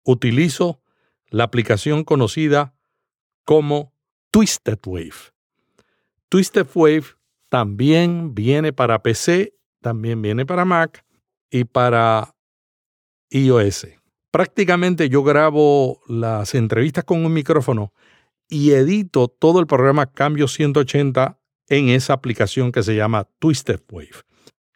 utilizo 0.03 0.81
la 1.29 1.45
aplicación 1.45 2.03
conocida 2.03 2.73
como 3.45 3.93
Twisted 4.31 4.79
Wave. 4.85 5.31
Twisted 6.29 6.67
Wave 6.73 7.05
también 7.49 8.35
viene 8.35 8.73
para 8.73 9.01
PC, 9.01 9.53
también 9.81 10.21
viene 10.21 10.45
para 10.45 10.65
Mac 10.65 11.05
y 11.49 11.63
para 11.63 12.35
iOS. 13.29 13.96
Prácticamente 14.37 15.09
yo 15.09 15.23
grabo 15.23 15.99
las 16.07 16.53
entrevistas 16.53 17.03
con 17.03 17.25
un 17.25 17.33
micrófono 17.33 17.91
y 18.47 18.69
edito 18.69 19.29
todo 19.29 19.59
el 19.59 19.65
programa 19.65 20.11
Cambio 20.11 20.47
180 20.47 21.39
en 21.69 21.89
esa 21.89 22.13
aplicación 22.13 22.71
que 22.71 22.83
se 22.83 22.95
llama 22.95 23.27
Twisted 23.39 23.81
Wave. 23.89 24.11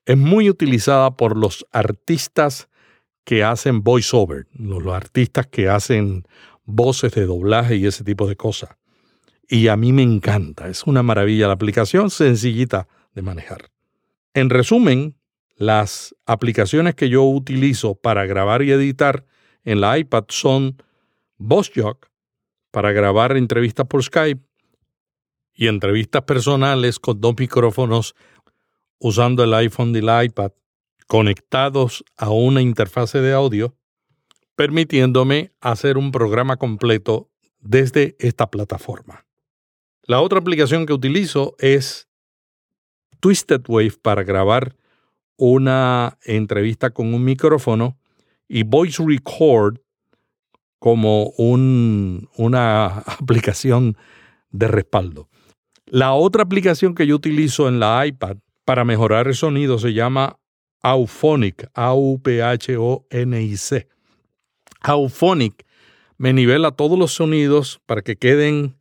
Es 0.05 0.17
muy 0.17 0.49
utilizada 0.49 1.15
por 1.15 1.37
los 1.37 1.67
artistas 1.71 2.69
que 3.23 3.43
hacen 3.43 3.83
voiceover, 3.83 4.47
los, 4.51 4.83
artistas 4.87 5.45
que 5.45 5.69
hacen 5.69 6.23
voces 6.65 7.11
de 7.13 7.27
doblaje 7.27 7.75
y 7.75 7.85
ese 7.85 8.03
tipo 8.03 8.27
de 8.27 8.35
cosas. 8.35 8.71
Y 9.47 9.67
a 9.67 9.77
mí 9.77 9.93
me 9.93 10.01
encanta, 10.01 10.69
es 10.69 10.87
una 10.87 11.03
maravilla 11.03 11.45
la 11.45 11.53
aplicación, 11.53 12.09
sencillita 12.09 12.87
de 13.13 13.21
manejar. 13.21 13.69
En 14.33 14.49
resumen, 14.49 15.17
las 15.55 16.15
aplicaciones 16.25 16.95
que 16.95 17.09
yo 17.09 17.25
utilizo 17.25 17.93
para 17.93 18.25
grabar 18.25 18.63
y 18.63 18.71
editar 18.71 19.27
en 19.63 19.81
la 19.81 19.97
iPad 19.97 20.25
son 20.29 20.81
VoiceJock 21.37 22.09
para 22.71 22.91
grabar 22.91 23.35
entrevistas 23.35 23.87
por 23.87 24.03
Skype 24.03 24.41
y 25.53 25.67
entrevistas 25.67 26.23
personales 26.23 26.99
con 26.99 27.19
dos 27.19 27.35
micrófonos 27.37 28.15
usando 28.99 29.43
el 29.43 29.53
iPhone 29.53 29.95
y 29.95 29.99
el 29.99 30.25
iPad 30.25 30.51
conectados 31.07 32.05
a 32.15 32.29
una 32.29 32.61
interfase 32.61 33.19
de 33.19 33.33
audio, 33.33 33.75
permitiéndome 34.55 35.51
hacer 35.59 35.97
un 35.97 36.11
programa 36.11 36.55
completo 36.55 37.29
desde 37.59 38.15
esta 38.19 38.49
plataforma. 38.49 39.25
La 40.03 40.21
otra 40.21 40.39
aplicación 40.39 40.85
que 40.85 40.93
utilizo 40.93 41.55
es 41.59 42.07
Twisted 43.19 43.61
Wave 43.67 43.97
para 44.01 44.23
grabar 44.23 44.75
una 45.35 46.17
entrevista 46.23 46.91
con 46.91 47.13
un 47.13 47.23
micrófono 47.23 47.97
y 48.51 48.63
Voice 48.63 49.01
Record 49.03 49.79
como 50.77 51.31
una 51.37 52.85
aplicación 52.97 53.95
de 54.49 54.67
respaldo. 54.67 55.29
La 55.85 56.11
otra 56.13 56.43
aplicación 56.43 56.93
que 56.93 57.07
yo 57.07 57.15
utilizo 57.15 57.69
en 57.69 57.79
la 57.79 58.05
iPad 58.05 58.35
para 58.65 58.83
mejorar 58.83 59.27
el 59.27 59.35
sonido 59.35 59.79
se 59.79 59.93
llama 59.93 60.37
Auphonic, 60.83 61.69
A-U-P-H-O-N-I-C. 61.73 62.27
Auphonic 64.81 65.65
me 66.17 66.33
nivela 66.33 66.71
todos 66.71 66.99
los 66.99 67.13
sonidos 67.13 67.79
para 67.85 68.01
que 68.01 68.17
queden 68.17 68.75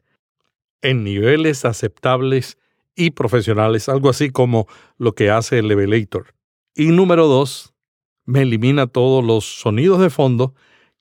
en 0.83 1.05
niveles 1.05 1.65
aceptables 1.65 2.59
y 2.97 3.13
profesionales, 3.13 3.89
algo 3.89 4.11
así 4.11 4.31
como 4.31 4.67
lo 4.99 5.13
que 5.13 5.31
hace 5.31 5.61
el 5.61 5.69
Levelator. 5.69 6.35
Y 6.75 6.87
número 6.87 7.29
dos, 7.29 7.73
me 8.25 8.43
elimina 8.43 8.87
todos 8.87 9.25
los 9.25 9.45
sonidos 9.45 10.01
de 10.01 10.11
fondo 10.11 10.55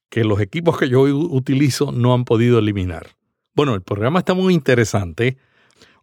que 0.09 0.23
los 0.23 0.41
equipos 0.41 0.77
que 0.77 0.89
yo 0.89 1.01
utilizo 1.01 1.91
no 1.91 2.13
han 2.13 2.25
podido 2.25 2.59
eliminar. 2.59 3.15
Bueno, 3.55 3.75
el 3.75 3.81
programa 3.81 4.19
está 4.19 4.33
muy 4.33 4.53
interesante. 4.53 5.37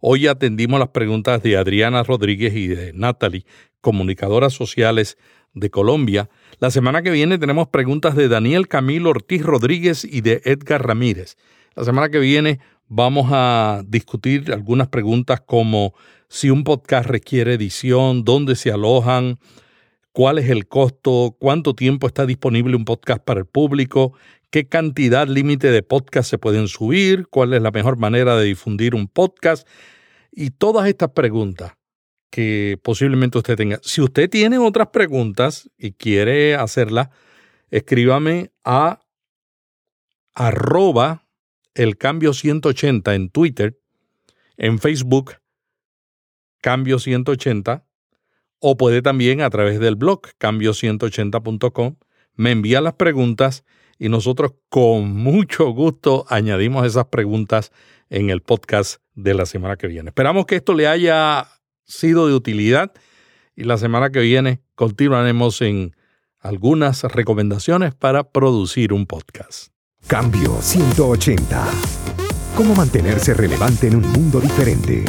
Hoy 0.01 0.27
atendimos 0.27 0.79
las 0.79 0.91
preguntas 0.91 1.43
de 1.43 1.57
Adriana 1.57 2.03
Rodríguez 2.03 2.55
y 2.55 2.69
de 2.69 2.93
Natalie, 2.93 3.45
comunicadoras 3.81 4.53
sociales 4.53 5.17
de 5.55 5.71
Colombia. 5.71 6.29
La 6.59 6.71
semana 6.71 7.03
que 7.03 7.11
viene 7.11 7.39
tenemos 7.39 7.69
preguntas 7.69 8.15
de 8.15 8.29
Daniel 8.29 8.69
Camilo 8.69 9.11
Ortiz 9.11 9.43
Rodríguez 9.43 10.05
y 10.05 10.21
de 10.21 10.43
Edgar 10.45 10.87
Ramírez. 10.87 11.37
La 11.75 11.85
semana 11.85 12.11
que 12.11 12.19
viene 12.19 12.61
vamos 12.89 13.31
a 13.33 13.83
discutir 13.87 14.53
algunas 14.53 14.89
preguntas 14.89 15.41
como 15.41 15.95
si 16.29 16.51
un 16.51 16.63
podcast 16.63 17.09
requiere 17.09 17.55
edición, 17.55 18.25
dónde 18.25 18.55
se 18.55 18.71
alojan, 18.71 19.39
cuál 20.17 20.39
es 20.39 20.49
el 20.49 20.67
costo, 20.67 21.37
cuánto 21.39 21.75
tiempo 21.75 22.07
está 22.07 22.25
disponible 22.25 22.75
un 22.75 22.87
podcast 22.87 23.23
para 23.23 23.39
el 23.39 23.45
público, 23.45 24.15
qué 24.49 24.67
cantidad 24.67 25.29
límite 25.29 25.71
de 25.71 25.83
podcast 25.83 26.31
se 26.31 26.39
pueden 26.39 26.69
subir, 26.69 27.27
cuál 27.29 27.53
es 27.53 27.61
la 27.61 27.71
mejor 27.71 27.99
manera 27.99 28.35
de 28.35 28.47
difundir 28.47 28.95
un 28.95 29.09
podcast 29.09 29.69
y 30.33 30.53
todas 30.53 30.89
estas 30.89 31.11
preguntas 31.11 31.75
que 32.31 32.79
posiblemente 32.83 33.37
usted 33.37 33.57
tenga. 33.57 33.79
Si 33.83 34.01
usted 34.01 34.31
tiene 34.31 34.57
otras 34.57 34.89
preguntas 34.89 35.69
y 35.77 35.93
quiere 35.93 36.55
hacerlas, 36.55 37.11
escríbame 37.71 38.53
a 38.65 39.01
arroba 40.33 41.29
el 41.75 41.99
cambio 41.99 42.33
180 42.33 43.15
en 43.15 43.29
Twitter, 43.29 43.79
en 44.57 44.79
Facebook, 44.79 45.35
cambio 46.63 46.99
180 46.99 47.86
o 48.69 48.77
puede 48.77 49.01
también 49.01 49.43
a 49.43 49.51
través 49.51 49.79
del 49.79 49.95
blog 49.95 50.23
cambio180.com 50.41 51.95
me 52.35 52.51
envía 52.51 52.81
las 52.81 52.95
preguntas 52.95 53.65
y 53.97 54.09
nosotros 54.09 54.55
con 54.69 55.15
mucho 55.15 55.71
gusto 55.71 56.27
añadimos 56.29 56.85
esas 56.85 57.05
preguntas 57.05 57.71
en 58.11 58.29
el 58.29 58.43
podcast 58.43 59.01
de 59.15 59.35
la 59.35 59.47
semana 59.47 59.77
que 59.77 59.87
viene. 59.87 60.09
Esperamos 60.09 60.47
que 60.47 60.57
esto 60.57 60.75
le 60.75 60.89
haya 60.89 61.47
sido 61.85 62.27
de 62.27 62.35
utilidad 62.35 62.93
y 63.55 63.63
la 63.63 63.79
semana 63.79 64.11
que 64.11 64.19
viene 64.19 64.63
continuaremos 64.75 65.63
en 65.63 65.95
algunas 66.41 67.05
recomendaciones 67.05 67.95
para 67.95 68.33
producir 68.33 68.93
un 68.93 69.07
podcast. 69.07 69.69
Cambio 70.09 70.61
180. 70.61 71.69
¿Cómo 72.57 72.75
mantenerse 72.75 73.33
relevante 73.33 73.87
en 73.87 73.95
un 73.95 74.11
mundo 74.11 74.41
diferente? 74.41 75.05